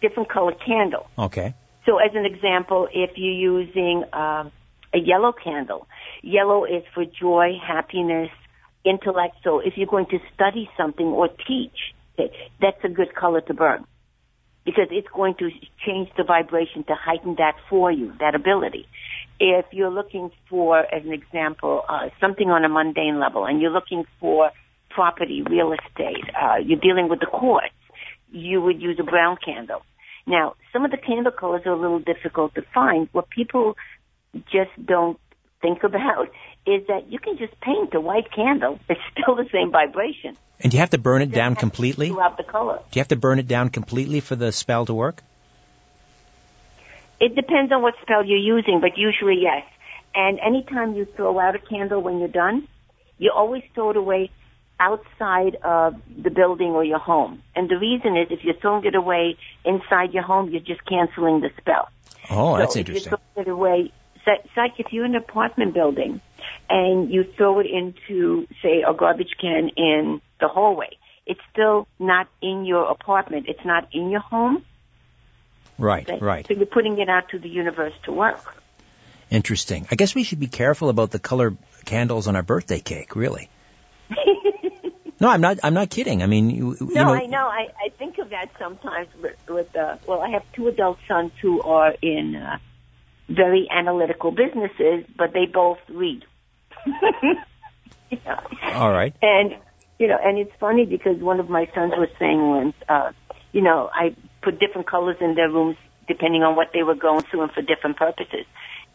[0.02, 1.08] Different color candle.
[1.18, 1.54] Okay.
[1.86, 4.52] So as an example, if you're using um,
[4.92, 5.86] a yellow candle,
[6.22, 8.30] yellow is for joy, happiness,
[8.84, 9.36] intellect.
[9.42, 13.84] So if you're going to study something or teach, that's a good color to burn
[14.64, 15.50] because it's going to
[15.84, 18.86] change the vibration to heighten that for you, that ability.
[19.38, 23.70] If you're looking for, as an example, uh, something on a mundane level and you're
[23.70, 24.50] looking for
[24.90, 27.74] property, real estate, uh, you're dealing with the courts,
[28.30, 29.82] you would use a brown candle.
[30.26, 33.08] Now, some of the candle colors are a little difficult to find.
[33.12, 33.76] What people
[34.50, 35.18] just don't
[35.60, 36.28] think about
[36.66, 38.78] is that you can just paint a white candle.
[38.88, 40.36] It's still the same vibration.
[40.60, 42.08] And do you have to burn it down completely?
[42.08, 42.78] Throughout the color.
[42.90, 45.22] Do you have to burn it down completely for the spell to work?
[47.20, 49.64] It depends on what spell you're using, but usually yes.
[50.14, 52.68] And anytime you throw out a candle when you're done,
[53.18, 54.30] you always throw it away
[54.80, 57.42] outside of the building or your home.
[57.54, 61.40] And the reason is if you're throwing it away inside your home, you're just canceling
[61.40, 61.88] the spell.
[62.30, 63.12] Oh, that's interesting.
[63.12, 63.92] If you throw it away,
[64.26, 66.20] it's like if you're in an apartment building
[66.68, 70.90] and you throw it into, say, a garbage can in the hallway,
[71.26, 73.46] it's still not in your apartment.
[73.48, 74.64] It's not in your home.
[75.78, 76.46] Right, right.
[76.46, 78.62] So you're putting it out to the universe to work.
[79.30, 79.86] Interesting.
[79.90, 83.48] I guess we should be careful about the color candles on our birthday cake, really.
[85.20, 85.58] no, I'm not.
[85.64, 86.22] I'm not kidding.
[86.22, 87.46] I mean, you, you no, know, I know.
[87.48, 91.32] I, I think of that sometimes with, with uh, well, I have two adult sons
[91.40, 92.58] who are in uh,
[93.28, 96.24] very analytical businesses, but they both read.
[98.74, 99.14] All right.
[99.22, 99.56] And
[99.98, 103.12] you know, and it's funny because one of my sons was saying once, uh,
[103.52, 107.24] you know, I put different colors in their rooms depending on what they were going
[107.30, 108.44] through and for different purposes.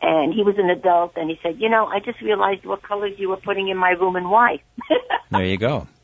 [0.02, 3.14] And he was an adult and he said, you know, I just realized what colors
[3.18, 4.62] you were putting in my room and why.
[5.32, 5.88] there you go.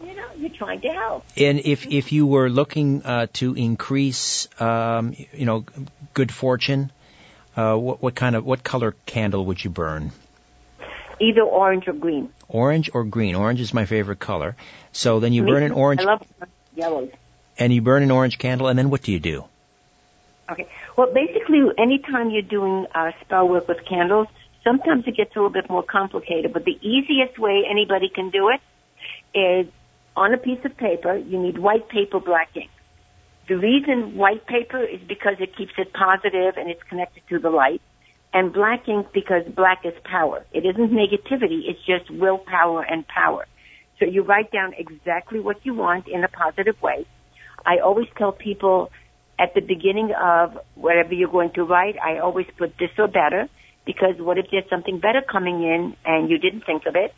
[0.00, 1.24] You know, you're trying to help.
[1.36, 5.64] And if if you were looking uh, to increase, um, you know,
[6.14, 6.92] good fortune,
[7.56, 10.12] uh, what, what kind of what color candle would you burn?
[11.20, 12.32] Either orange or green.
[12.48, 13.34] Orange or green.
[13.34, 14.54] Orange is my favorite color.
[14.92, 16.26] So then you Me burn an orange I love
[16.76, 17.10] yellows.
[17.58, 19.44] and you burn an orange candle and then what do you do?
[20.48, 20.68] Okay.
[20.96, 24.28] Well, basically, anytime you're doing uh, spell work with candles,
[24.64, 26.52] sometimes it gets a little bit more complicated.
[26.52, 28.60] But the easiest way anybody can do it
[29.36, 29.66] is
[30.18, 31.16] on a piece of paper.
[31.16, 32.70] You need white paper, black ink.
[33.48, 37.50] The reason white paper is because it keeps it positive and it's connected to the
[37.50, 37.80] light.
[38.34, 40.44] And black ink because black is power.
[40.52, 43.46] It isn't negativity, it's just willpower and power.
[43.98, 47.06] So you write down exactly what you want in a positive way.
[47.64, 48.90] I always tell people
[49.38, 53.48] at the beginning of whatever you're going to write, I always put this or better
[53.86, 57.14] because what if there's something better coming in and you didn't think of it?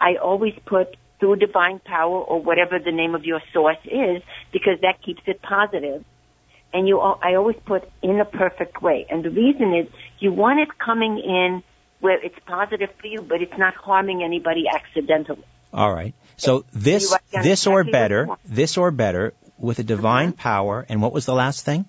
[0.00, 4.22] I always put through divine power or whatever the name of your source is
[4.52, 6.04] because that keeps it positive.
[6.74, 9.06] And you, I always put in a perfect way.
[9.08, 9.86] And the reason is
[10.18, 11.62] you want it coming in
[12.00, 15.44] where it's positive for you, but it's not harming anybody accidentally.
[15.72, 16.14] All right.
[16.36, 20.42] So this this or exactly what you better, this or better with a divine uh-huh.
[20.42, 21.86] power and what was the last thing?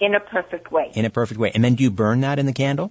[0.00, 0.92] In a perfect way.
[0.94, 1.50] In a perfect way.
[1.54, 2.90] And then do you burn that in the candle?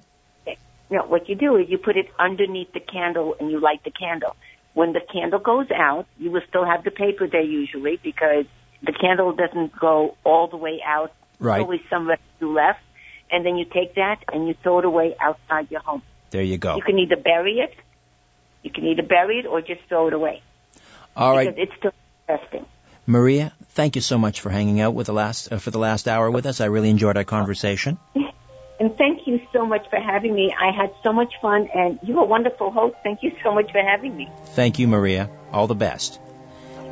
[0.90, 3.92] No, what you do is you put it underneath the candle and you light the
[3.92, 4.36] candle.
[4.78, 8.46] When the candle goes out, you will still have the paper there usually because
[8.84, 11.12] the candle doesn't go all the way out.
[11.40, 11.56] Right.
[11.56, 12.82] There's always some residue left.
[13.32, 16.04] And then you take that and you throw it away outside your home.
[16.30, 16.76] There you go.
[16.76, 17.74] You can either bury it,
[18.62, 20.44] you can either bury it or just throw it away.
[21.16, 21.48] All right.
[21.48, 21.94] Because it's still
[22.30, 22.68] interesting.
[23.08, 26.08] Maria, thank you so much for hanging out with the last uh, for the last
[26.08, 26.62] hour with us.
[26.62, 27.98] I really enjoyed our conversation.
[28.80, 30.54] And thank you so much for having me.
[30.54, 32.96] I had so much fun and you're a wonderful host.
[33.04, 34.30] Thank you so much for having me.
[34.48, 35.30] Thank you, Maria.
[35.52, 36.20] All the best.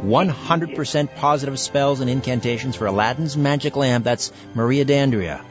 [0.02, 4.04] 100% positive spells and incantations for Aladdin's magic lamp.
[4.04, 5.46] That's Maria D'Andrea.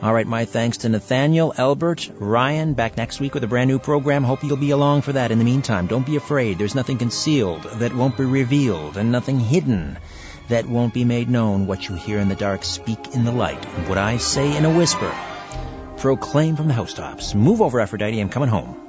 [0.00, 2.74] All right, my thanks to Nathaniel, Albert, Ryan.
[2.74, 4.22] Back next week with a brand new program.
[4.22, 5.32] Hope you'll be along for that.
[5.32, 6.56] In the meantime, don't be afraid.
[6.56, 9.98] There's nothing concealed that won't be revealed, and nothing hidden
[10.48, 11.66] that won't be made known.
[11.66, 13.66] What you hear in the dark, speak in the light.
[13.66, 15.12] And what I say in a whisper,
[15.98, 17.34] proclaim from the housetops.
[17.34, 18.18] Move over, Aphrodite.
[18.20, 18.87] I'm coming home.